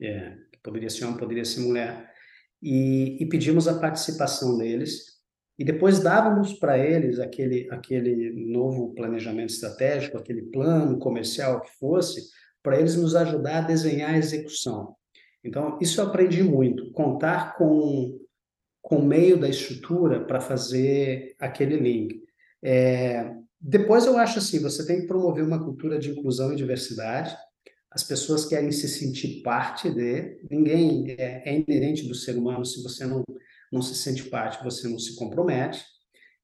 é, 0.00 0.36
que 0.52 0.60
poderia 0.62 0.90
ser 0.90 1.06
homem, 1.06 1.16
poderia 1.16 1.44
ser 1.44 1.60
mulher, 1.60 2.12
e, 2.62 3.22
e 3.22 3.26
pedimos 3.26 3.66
a 3.66 3.78
participação 3.78 4.58
deles 4.58 5.17
e 5.58 5.64
depois 5.64 5.98
dávamos 5.98 6.52
para 6.52 6.78
eles 6.78 7.18
aquele, 7.18 7.66
aquele 7.70 8.30
novo 8.52 8.94
planejamento 8.94 9.50
estratégico, 9.50 10.16
aquele 10.16 10.42
plano 10.42 10.98
comercial 10.98 11.60
que 11.60 11.70
fosse, 11.78 12.30
para 12.62 12.78
eles 12.78 12.94
nos 12.94 13.16
ajudar 13.16 13.58
a 13.58 13.66
desenhar 13.66 14.14
a 14.14 14.18
execução. 14.18 14.94
Então, 15.42 15.76
isso 15.80 16.00
eu 16.00 16.06
aprendi 16.06 16.42
muito, 16.42 16.92
contar 16.92 17.56
com, 17.56 18.18
com 18.80 18.96
o 18.96 19.04
meio 19.04 19.36
da 19.36 19.48
estrutura 19.48 20.24
para 20.24 20.40
fazer 20.40 21.34
aquele 21.40 21.76
link. 21.76 22.22
É, 22.62 23.34
depois 23.60 24.06
eu 24.06 24.16
acho 24.16 24.38
assim, 24.38 24.60
você 24.60 24.86
tem 24.86 25.00
que 25.00 25.06
promover 25.06 25.44
uma 25.44 25.62
cultura 25.64 25.98
de 25.98 26.10
inclusão 26.10 26.52
e 26.52 26.56
diversidade, 26.56 27.36
as 27.90 28.04
pessoas 28.04 28.44
querem 28.44 28.70
se 28.70 28.86
sentir 28.86 29.42
parte 29.42 29.90
de, 29.90 30.38
ninguém 30.48 31.16
é, 31.18 31.42
é 31.48 31.58
inerente 31.58 32.06
do 32.06 32.14
ser 32.14 32.36
humano 32.36 32.64
se 32.64 32.82
você 32.82 33.04
não 33.06 33.24
não 33.72 33.82
se 33.82 33.94
sente 33.94 34.24
parte, 34.24 34.62
você 34.64 34.88
não 34.88 34.98
se 34.98 35.16
compromete, 35.16 35.84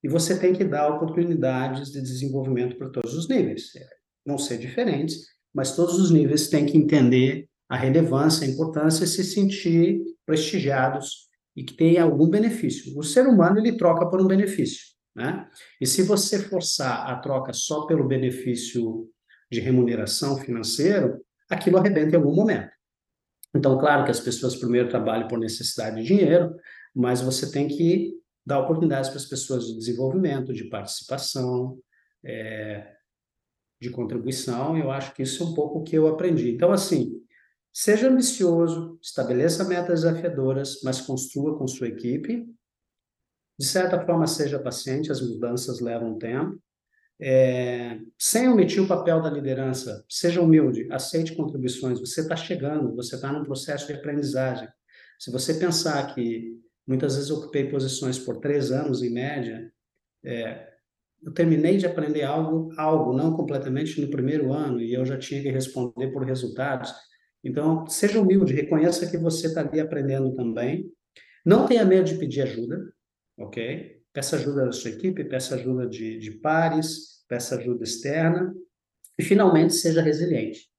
e 0.03 0.09
você 0.09 0.39
tem 0.39 0.53
que 0.53 0.65
dar 0.65 0.95
oportunidades 0.95 1.91
de 1.91 2.01
desenvolvimento 2.03 2.77
para 2.77 2.91
todos 2.91 3.15
os 3.15 3.29
níveis. 3.29 3.75
É, 3.77 3.87
vão 4.27 4.37
ser 4.37 4.59
diferentes, 4.59 5.27
mas 5.55 5.75
todos 5.75 5.99
os 5.99 6.11
níveis 6.11 6.49
têm 6.49 6.67
que 6.67 6.77
entender 6.77 7.49
a 7.69 7.77
relevância, 7.77 8.47
a 8.47 8.51
importância 8.51 9.07
se 9.07 9.25
sentir 9.25 10.03
prestigiados 10.27 11.29
e 11.57 11.65
que 11.65 11.75
tenha 11.75 12.03
algum 12.03 12.29
benefício. 12.29 12.99
O 12.99 13.03
ser 13.03 13.27
humano 13.27 13.59
ele 13.59 13.77
troca 13.77 14.07
por 14.09 14.21
um 14.21 14.27
benefício. 14.27 14.95
Né? 15.15 15.49
E 15.81 15.87
se 15.87 16.03
você 16.03 16.39
forçar 16.39 17.09
a 17.09 17.17
troca 17.17 17.53
só 17.53 17.87
pelo 17.87 18.07
benefício 18.07 19.09
de 19.51 19.61
remuneração 19.61 20.37
financeiro, 20.37 21.25
aquilo 21.49 21.79
arrebenta 21.79 22.13
em 22.13 22.17
algum 22.17 22.35
momento. 22.35 22.71
Então, 23.55 23.79
claro 23.79 24.05
que 24.05 24.11
as 24.11 24.19
pessoas 24.19 24.57
primeiro 24.57 24.89
trabalham 24.89 25.29
por 25.29 25.39
necessidade 25.39 25.97
de 25.97 26.09
dinheiro, 26.09 26.55
mas 26.95 27.21
você 27.21 27.51
tem 27.51 27.67
que 27.67 28.15
dar 28.47 28.61
oportunidades 28.61 29.09
para 29.09 29.19
as 29.19 29.27
pessoas 29.27 29.67
de 29.67 29.77
desenvolvimento, 29.77 30.53
de 30.53 30.65
participação, 30.65 31.79
é, 32.25 32.95
de 33.81 33.91
contribuição. 33.91 34.77
Eu 34.77 34.91
acho 34.91 35.15
que 35.15 35.23
isso 35.23 35.43
é 35.43 35.47
um 35.47 35.55
pouco 35.55 35.79
o 35.79 35.83
que 35.83 35.97
eu 35.97 36.07
aprendi. 36.07 36.51
Então, 36.51 36.71
assim, 36.71 37.21
seja 37.73 38.09
ambicioso, 38.09 38.99
estabeleça 39.03 39.65
metas 39.65 40.03
desafiadoras, 40.03 40.81
mas 40.83 41.01
construa 41.01 41.59
com 41.59 41.67
sua 41.67 41.89
equipe. 41.89 42.47
De 43.59 43.67
certa 43.67 44.05
forma, 44.05 44.27
seja 44.27 44.59
paciente, 44.59 45.11
as 45.11 45.21
mudanças 45.21 45.81
levam 45.81 46.19
tempo. 46.19 46.61
É, 47.21 48.01
sem 48.19 48.49
omitir 48.49 48.83
o 48.83 48.89
papel 48.89 49.23
da 49.23 49.31
liderança, 49.31 50.05
seja 50.09 50.43
humilde, 50.43 50.89
aceite 50.91 51.35
contribuições. 51.35 52.01
Você 52.01 52.23
está 52.23 52.35
chegando, 52.35 52.95
você 52.95 53.15
está 53.15 53.33
num 53.33 53.45
processo 53.45 53.87
de 53.87 53.93
aprendizagem. 53.93 54.69
Se 55.19 55.31
você 55.31 55.55
pensar 55.55 56.13
que 56.13 56.61
muitas 56.87 57.15
vezes 57.17 57.31
eu 57.31 57.37
ocupei 57.37 57.69
posições 57.69 58.19
por 58.19 58.39
três 58.39 58.71
anos 58.71 59.03
em 59.03 59.11
média, 59.11 59.73
é, 60.25 60.75
eu 61.23 61.33
terminei 61.33 61.79
de 61.79 61.87
aprender 61.87 62.23
algo, 62.23 62.71
algo 62.77 63.17
não 63.17 63.35
completamente 63.35 64.01
no 64.01 64.11
primeiro 64.11 64.53
ano 64.53 64.81
e 64.81 64.93
eu 64.93 65.07
já 65.07 65.19
tinha 65.19 65.41
que 65.43 65.51
responder 65.51 66.13
por 66.13 66.23
resultados. 66.25 66.93
Então, 67.43 67.87
seja 67.87 68.21
humilde, 68.21 68.55
reconheça 68.55 69.11
que 69.11 69.17
você 69.17 69.47
está 69.47 69.63
ali 69.63 69.81
aprendendo 69.81 70.35
também. 70.35 70.91
Não 71.45 71.67
tenha 71.67 71.85
medo 71.85 72.05
de 72.05 72.17
pedir 72.17 72.43
ajuda, 72.43 72.93
ok? 73.39 74.03
Peça 74.13 74.37
ajuda 74.37 74.67
da 74.67 74.73
sua 74.73 74.91
equipe, 74.91 75.25
peça 75.25 75.55
ajuda 75.55 75.87
de, 75.87 76.19
de 76.19 76.31
pares, 76.33 77.25
peça 77.29 77.57
ajuda 77.57 77.85
externa 77.85 78.55
e, 79.19 79.23
finalmente, 79.23 79.75
seja 79.75 80.03
resiliente. 80.03 80.71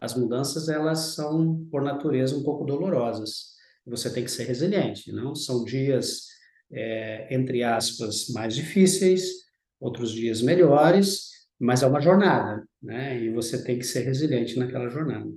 As 0.00 0.14
mudanças, 0.14 0.68
elas 0.68 1.14
são, 1.14 1.66
por 1.70 1.82
natureza, 1.82 2.36
um 2.36 2.42
pouco 2.42 2.64
dolorosas. 2.64 3.55
Você 3.86 4.12
tem 4.12 4.24
que 4.24 4.30
ser 4.30 4.44
resiliente, 4.44 5.12
não? 5.12 5.34
São 5.34 5.64
dias, 5.64 6.26
é, 6.72 7.32
entre 7.34 7.62
aspas, 7.62 8.28
mais 8.30 8.54
difíceis, 8.54 9.46
outros 9.80 10.12
dias 10.12 10.42
melhores, 10.42 11.30
mas 11.58 11.82
é 11.82 11.86
uma 11.86 12.00
jornada, 12.00 12.66
né? 12.82 13.22
E 13.22 13.30
você 13.30 13.62
tem 13.62 13.78
que 13.78 13.84
ser 13.84 14.00
resiliente 14.00 14.58
naquela 14.58 14.88
jornada. 14.88 15.30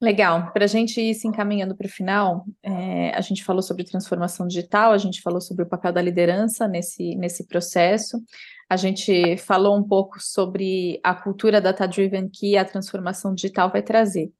Legal. 0.00 0.52
Para 0.52 0.64
a 0.64 0.68
gente 0.68 1.00
ir 1.00 1.14
se 1.14 1.26
encaminhando 1.26 1.74
para 1.74 1.86
o 1.86 1.90
final, 1.90 2.44
é, 2.62 3.14
a 3.14 3.20
gente 3.22 3.42
falou 3.42 3.62
sobre 3.62 3.82
transformação 3.82 4.46
digital, 4.46 4.92
a 4.92 4.98
gente 4.98 5.22
falou 5.22 5.40
sobre 5.40 5.64
o 5.64 5.68
papel 5.68 5.90
da 5.90 6.02
liderança 6.02 6.68
nesse, 6.68 7.14
nesse 7.14 7.46
processo, 7.46 8.22
a 8.68 8.76
gente 8.76 9.36
falou 9.36 9.76
um 9.76 9.82
pouco 9.82 10.20
sobre 10.20 10.98
a 11.02 11.14
cultura 11.14 11.60
data-driven 11.60 12.28
que 12.28 12.56
a 12.56 12.64
transformação 12.64 13.34
digital 13.34 13.70
vai 13.70 13.82
trazer. 13.82 14.32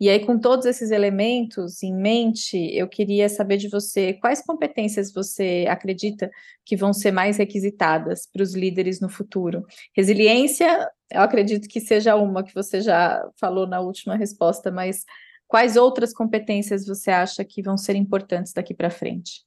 E 0.00 0.08
aí, 0.08 0.24
com 0.24 0.38
todos 0.38 0.66
esses 0.66 0.90
elementos 0.90 1.82
em 1.82 1.94
mente, 1.94 2.56
eu 2.74 2.88
queria 2.88 3.28
saber 3.28 3.56
de 3.56 3.68
você 3.68 4.14
quais 4.14 4.44
competências 4.44 5.12
você 5.12 5.64
acredita 5.68 6.30
que 6.64 6.76
vão 6.76 6.92
ser 6.92 7.10
mais 7.12 7.36
requisitadas 7.36 8.26
para 8.26 8.42
os 8.42 8.54
líderes 8.54 9.00
no 9.00 9.08
futuro. 9.08 9.64
Resiliência, 9.96 10.88
eu 11.10 11.20
acredito 11.20 11.68
que 11.68 11.80
seja 11.80 12.16
uma 12.16 12.44
que 12.44 12.54
você 12.54 12.80
já 12.80 13.24
falou 13.36 13.66
na 13.66 13.80
última 13.80 14.16
resposta, 14.16 14.70
mas 14.70 15.04
quais 15.48 15.76
outras 15.76 16.12
competências 16.12 16.86
você 16.86 17.10
acha 17.10 17.44
que 17.44 17.62
vão 17.62 17.76
ser 17.76 17.96
importantes 17.96 18.52
daqui 18.52 18.74
para 18.74 18.90
frente? 18.90 19.44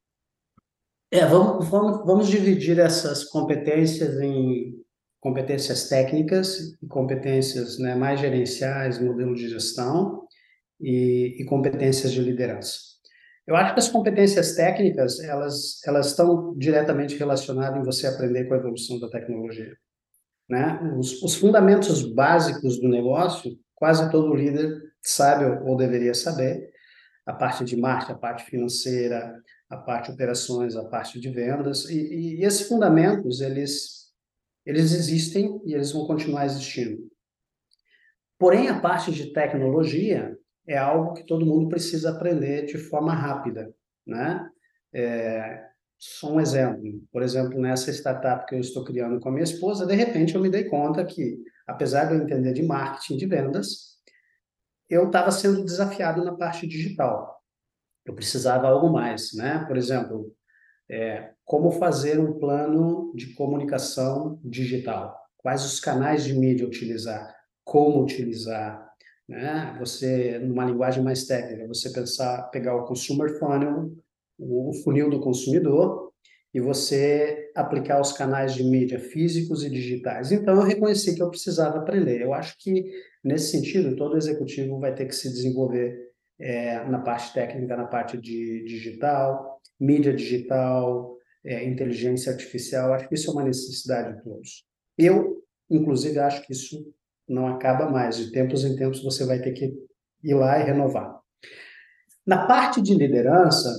É, 1.15 1.25
vamos, 1.25 1.69
vamos, 1.69 2.05
vamos 2.05 2.27
dividir 2.27 2.77
essas 2.77 3.23
competências 3.23 4.19
em 4.19 4.75
competências 5.21 5.87
técnicas 5.87 6.75
competências 6.89 7.79
né, 7.79 7.95
mais 7.95 8.19
gerenciais, 8.19 8.99
modelo 9.01 9.33
de 9.33 9.47
gestão 9.47 10.27
e, 10.77 11.37
e, 11.39 11.45
competências 11.45 12.11
de 12.11 12.19
liderança. 12.19 12.77
Eu 13.47 13.55
acho 13.55 13.73
que 13.73 13.79
as 13.79 13.87
competências 13.87 14.55
técnicas 14.55 15.21
elas 15.21 15.79
elas 15.85 16.07
estão 16.07 16.53
diretamente 16.57 17.15
relacionadas 17.15 17.79
em 17.79 17.85
você 17.85 18.07
aprender 18.07 18.43
com 18.43 18.53
a 18.53 18.57
evolução 18.57 18.99
da 18.99 19.07
tecnologia, 19.07 19.73
né? 20.49 20.81
Os, 20.99 21.23
os 21.23 21.33
fundamentos 21.35 22.03
básicos 22.13 22.77
do 22.81 22.89
negócio 22.89 23.57
quase 23.73 24.11
todo 24.11 24.35
líder 24.35 24.81
sabe 25.01 25.45
ou 25.65 25.77
deveria 25.77 26.13
saber, 26.13 26.69
a 27.25 27.31
parte 27.31 27.63
de 27.63 27.77
marketing, 27.77 28.11
a 28.11 28.17
parte 28.17 28.43
financeira, 28.43 29.33
a 29.69 29.77
parte 29.77 30.07
de 30.07 30.13
operações, 30.13 30.75
a 30.75 30.85
parte 30.85 31.19
de 31.19 31.29
vendas, 31.29 31.89
e, 31.89 32.37
e 32.37 32.43
esses 32.43 32.67
fundamentos, 32.67 33.41
eles, 33.41 34.11
eles 34.65 34.91
existem 34.93 35.61
e 35.65 35.73
eles 35.73 35.91
vão 35.91 36.05
continuar 36.05 36.45
existindo. 36.45 37.09
Porém, 38.37 38.67
a 38.67 38.79
parte 38.79 39.11
de 39.11 39.31
tecnologia 39.33 40.37
é 40.67 40.77
algo 40.77 41.13
que 41.13 41.25
todo 41.25 41.45
mundo 41.45 41.69
precisa 41.69 42.11
aprender 42.11 42.65
de 42.65 42.77
forma 42.77 43.13
rápida, 43.13 43.73
né? 44.05 44.47
É, 44.93 45.65
só 45.97 46.33
um 46.33 46.39
exemplo. 46.39 47.01
Por 47.11 47.23
exemplo, 47.23 47.59
nessa 47.59 47.91
startup 47.91 48.45
que 48.45 48.55
eu 48.55 48.59
estou 48.59 48.83
criando 48.83 49.19
com 49.19 49.29
a 49.29 49.31
minha 49.31 49.43
esposa, 49.43 49.85
de 49.85 49.95
repente 49.95 50.35
eu 50.35 50.41
me 50.41 50.49
dei 50.49 50.65
conta 50.65 51.05
que, 51.05 51.37
apesar 51.65 52.05
de 52.05 52.13
eu 52.13 52.21
entender 52.21 52.53
de 52.53 52.63
marketing, 52.63 53.17
de 53.17 53.25
vendas, 53.25 53.95
eu 54.89 55.07
estava 55.07 55.31
sendo 55.31 55.63
desafiado 55.63 56.23
na 56.23 56.35
parte 56.35 56.67
digital 56.67 57.34
eu 58.05 58.13
precisava 58.13 58.67
algo 58.67 58.91
mais, 58.91 59.33
né? 59.33 59.65
Por 59.67 59.77
exemplo, 59.77 60.31
é, 60.89 61.31
como 61.43 61.71
fazer 61.71 62.19
um 62.19 62.37
plano 62.37 63.11
de 63.15 63.33
comunicação 63.33 64.39
digital? 64.43 65.15
Quais 65.37 65.65
os 65.65 65.79
canais 65.79 66.23
de 66.23 66.33
mídia 66.33 66.65
utilizar? 66.65 67.35
Como 67.63 68.03
utilizar? 68.03 68.85
Né? 69.27 69.75
Você, 69.79 70.37
numa 70.39 70.65
linguagem 70.65 71.03
mais 71.03 71.25
técnica, 71.25 71.67
você 71.67 71.91
pensar, 71.91 72.43
pegar 72.51 72.75
o 72.75 72.85
consumer 72.85 73.39
funnel, 73.39 73.91
o 74.37 74.71
funil 74.83 75.09
do 75.09 75.19
consumidor, 75.19 76.11
e 76.53 76.61
você 76.61 77.51
aplicar 77.53 77.99
os 77.99 78.13
canais 78.13 78.53
de 78.53 78.63
mídia 78.63 78.97
físicos 78.97 79.63
e 79.63 79.69
digitais. 79.69 80.31
Então, 80.31 80.55
eu 80.55 80.61
reconheci 80.61 81.13
que 81.13 81.21
eu 81.21 81.29
precisava 81.29 81.79
aprender. 81.79 82.21
Eu 82.21 82.33
acho 82.33 82.55
que, 82.57 82.89
nesse 83.21 83.51
sentido, 83.51 83.95
todo 83.95 84.15
executivo 84.15 84.79
vai 84.79 84.95
ter 84.95 85.05
que 85.05 85.15
se 85.15 85.27
desenvolver 85.29 86.04
é, 86.39 86.83
na 86.85 86.99
parte 86.99 87.33
técnica, 87.33 87.75
na 87.75 87.85
parte 87.85 88.17
de 88.17 88.63
digital, 88.65 89.61
mídia 89.79 90.13
digital, 90.13 91.17
é, 91.43 91.63
inteligência 91.63 92.31
artificial. 92.31 92.93
Acho 92.93 93.07
que 93.07 93.15
isso 93.15 93.29
é 93.29 93.33
uma 93.33 93.43
necessidade 93.43 94.17
de 94.17 94.23
todos. 94.23 94.65
Eu, 94.97 95.43
inclusive, 95.69 96.19
acho 96.19 96.45
que 96.45 96.53
isso 96.53 96.93
não 97.27 97.47
acaba 97.47 97.89
mais. 97.89 98.17
De 98.17 98.31
tempos 98.31 98.63
em 98.63 98.75
tempos 98.75 99.03
você 99.03 99.25
vai 99.25 99.39
ter 99.39 99.51
que 99.53 99.73
ir 100.23 100.33
lá 100.33 100.59
e 100.59 100.63
renovar. 100.63 101.19
Na 102.25 102.47
parte 102.47 102.81
de 102.81 102.95
liderança, 102.95 103.71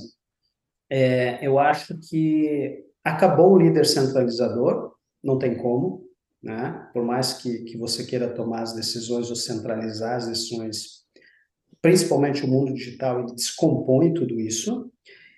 é, 0.89 1.45
eu 1.45 1.59
acho 1.59 1.99
que 2.09 2.85
acabou 3.03 3.53
o 3.53 3.59
líder 3.59 3.85
centralizador, 3.85 4.95
não 5.23 5.39
tem 5.39 5.57
como, 5.57 6.07
né? 6.43 6.89
Por 6.93 7.05
mais 7.05 7.35
que, 7.35 7.65
que 7.65 7.77
você 7.77 8.05
queira 8.05 8.33
tomar 8.33 8.63
as 8.63 8.73
decisões 8.73 9.31
ou 9.31 9.37
centralizar 9.37 10.17
as 10.17 10.29
decisões 10.29 11.06
principalmente 11.87 12.45
o 12.45 12.49
mundo 12.49 12.75
digital, 12.75 13.21
ele 13.21 13.33
descompõe 13.33 14.13
tudo 14.13 14.41
isso. 14.41 14.91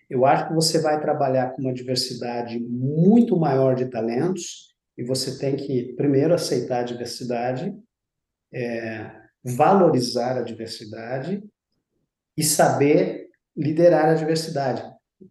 Eu 0.08 0.24
acho 0.24 0.48
que 0.48 0.54
você 0.54 0.80
vai 0.80 0.98
trabalhar 0.98 1.50
com 1.50 1.60
uma 1.60 1.74
diversidade 1.74 2.58
muito 2.58 3.38
maior 3.38 3.74
de 3.74 3.84
talentos 3.90 4.74
e 4.96 5.04
você 5.04 5.38
tem 5.38 5.56
que, 5.56 5.92
primeiro, 5.92 6.32
aceitar 6.32 6.80
a 6.80 6.84
diversidade, 6.84 7.70
é, 8.50 9.10
valorizar 9.44 10.38
a 10.38 10.42
diversidade 10.42 11.44
e 12.34 12.42
saber 12.42 13.28
liderar 13.54 14.06
a 14.06 14.14
diversidade. 14.14 14.82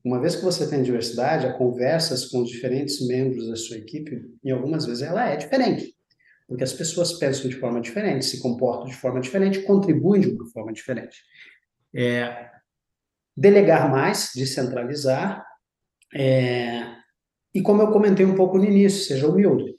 Uma 0.06 0.21
vez 0.21 0.36
que 0.36 0.45
você 0.45 0.69
tem 0.69 0.84
diversidade, 0.84 1.47
a 1.47 1.53
conversas 1.58 2.25
com 2.25 2.43
os 2.43 2.49
diferentes 2.49 3.08
membros 3.08 3.49
da 3.49 3.56
sua 3.56 3.77
equipe, 3.77 4.21
em 4.43 4.51
algumas 4.51 4.86
vezes 4.86 5.01
ela 5.01 5.27
é 5.27 5.36
diferente 5.36 5.96
porque 6.47 6.63
as 6.63 6.73
pessoas 6.73 7.13
pensam 7.13 7.49
de 7.49 7.57
forma 7.57 7.81
diferente, 7.81 8.25
se 8.25 8.41
comportam 8.41 8.86
de 8.86 8.95
forma 8.95 9.19
diferente, 9.19 9.63
contribuem 9.63 10.21
de 10.21 10.29
uma 10.29 10.45
forma 10.48 10.71
diferente. 10.71 11.21
É, 11.93 12.50
delegar 13.35 13.91
mais, 13.91 14.31
descentralizar, 14.33 15.45
é, 16.15 16.98
e 17.54 17.62
como 17.62 17.81
eu 17.81 17.91
comentei 17.91 18.25
um 18.25 18.35
pouco 18.35 18.58
no 18.58 18.65
início, 18.65 19.04
seja 19.04 19.27
humilde. 19.27 19.75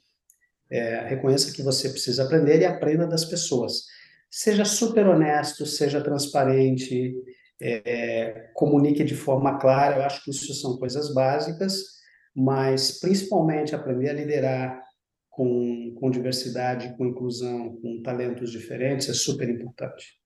É, 0.69 1.07
reconheça 1.07 1.51
que 1.51 1.63
você 1.63 1.89
precisa 1.89 2.23
aprender 2.23 2.59
e 2.59 2.65
aprenda 2.65 3.07
das 3.07 3.25
pessoas. 3.25 3.85
Seja 4.29 4.63
super 4.63 5.07
honesto, 5.07 5.65
seja 5.65 6.01
transparente, 6.01 7.15
é, 7.59 8.49
comunique 8.53 9.03
de 9.03 9.15
forma 9.15 9.57
clara. 9.57 9.97
Eu 9.97 10.03
acho 10.03 10.23
que 10.23 10.29
isso 10.29 10.53
são 10.53 10.77
coisas 10.77 11.13
básicas, 11.13 11.99
mas 12.35 12.99
principalmente 12.99 13.73
aprender 13.73 14.09
a 14.09 14.13
liderar, 14.13 14.83
com, 15.39 15.95
com 15.97 16.11
diversidade, 16.11 16.93
com 16.97 17.05
inclusão, 17.05 17.77
com 17.81 18.01
talentos 18.03 18.51
diferentes, 18.51 19.07
é 19.07 19.13
super 19.13 19.49
importante. 19.49 20.19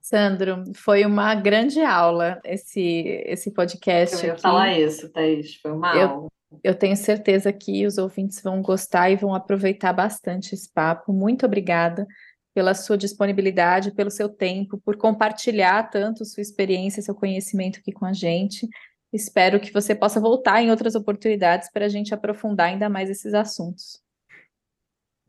Sandro, 0.00 0.62
foi 0.72 1.04
uma 1.04 1.34
grande 1.34 1.80
aula 1.80 2.40
esse, 2.44 3.24
esse 3.26 3.50
podcast. 3.50 4.18
Eu 4.18 4.26
ia 4.26 4.32
aqui. 4.34 4.40
falar 4.40 4.78
isso, 4.78 5.08
Thaís, 5.08 5.56
foi 5.56 5.72
uma 5.72 5.96
eu, 5.96 6.08
aula. 6.08 6.28
Eu 6.62 6.76
tenho 6.76 6.96
certeza 6.96 7.52
que 7.52 7.84
os 7.84 7.98
ouvintes 7.98 8.40
vão 8.40 8.62
gostar 8.62 9.10
e 9.10 9.16
vão 9.16 9.34
aproveitar 9.34 9.92
bastante 9.92 10.54
esse 10.54 10.72
papo. 10.72 11.12
Muito 11.12 11.44
obrigada 11.44 12.06
pela 12.54 12.72
sua 12.72 12.96
disponibilidade, 12.96 13.92
pelo 13.96 14.12
seu 14.12 14.28
tempo, 14.28 14.80
por 14.84 14.96
compartilhar 14.96 15.90
tanto 15.90 16.24
sua 16.24 16.40
experiência, 16.40 17.02
seu 17.02 17.16
conhecimento 17.16 17.80
aqui 17.80 17.90
com 17.90 18.06
a 18.06 18.12
gente. 18.12 18.68
Espero 19.12 19.58
que 19.58 19.72
você 19.72 19.92
possa 19.92 20.20
voltar 20.20 20.62
em 20.62 20.70
outras 20.70 20.94
oportunidades 20.94 21.68
para 21.72 21.86
a 21.86 21.88
gente 21.88 22.14
aprofundar 22.14 22.68
ainda 22.68 22.88
mais 22.88 23.10
esses 23.10 23.34
assuntos. 23.34 24.00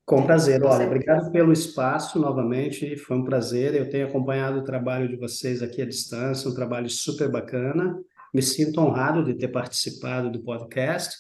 Com 0.06 0.24
prazer. 0.24 0.64
Olha, 0.64 0.86
obrigado 0.86 1.32
pelo 1.32 1.54
espaço 1.54 2.20
novamente. 2.20 2.98
Foi 2.98 3.18
um 3.18 3.24
prazer. 3.24 3.76
Eu 3.76 3.90
tenho 3.90 4.08
acompanhado 4.08 4.60
o 4.60 4.64
trabalho 4.64 5.08
de 5.08 5.16
vocês 5.16 5.62
aqui 5.62 5.82
à 5.82 5.86
distância, 5.86 6.50
um 6.50 6.54
trabalho 6.54 6.90
super 6.90 7.30
bacana. 7.30 7.98
Me 8.34 8.42
sinto 8.42 8.82
honrado 8.82 9.24
de 9.24 9.34
ter 9.34 9.50
participado 9.50 10.32
do 10.32 10.42
podcast 10.42 11.16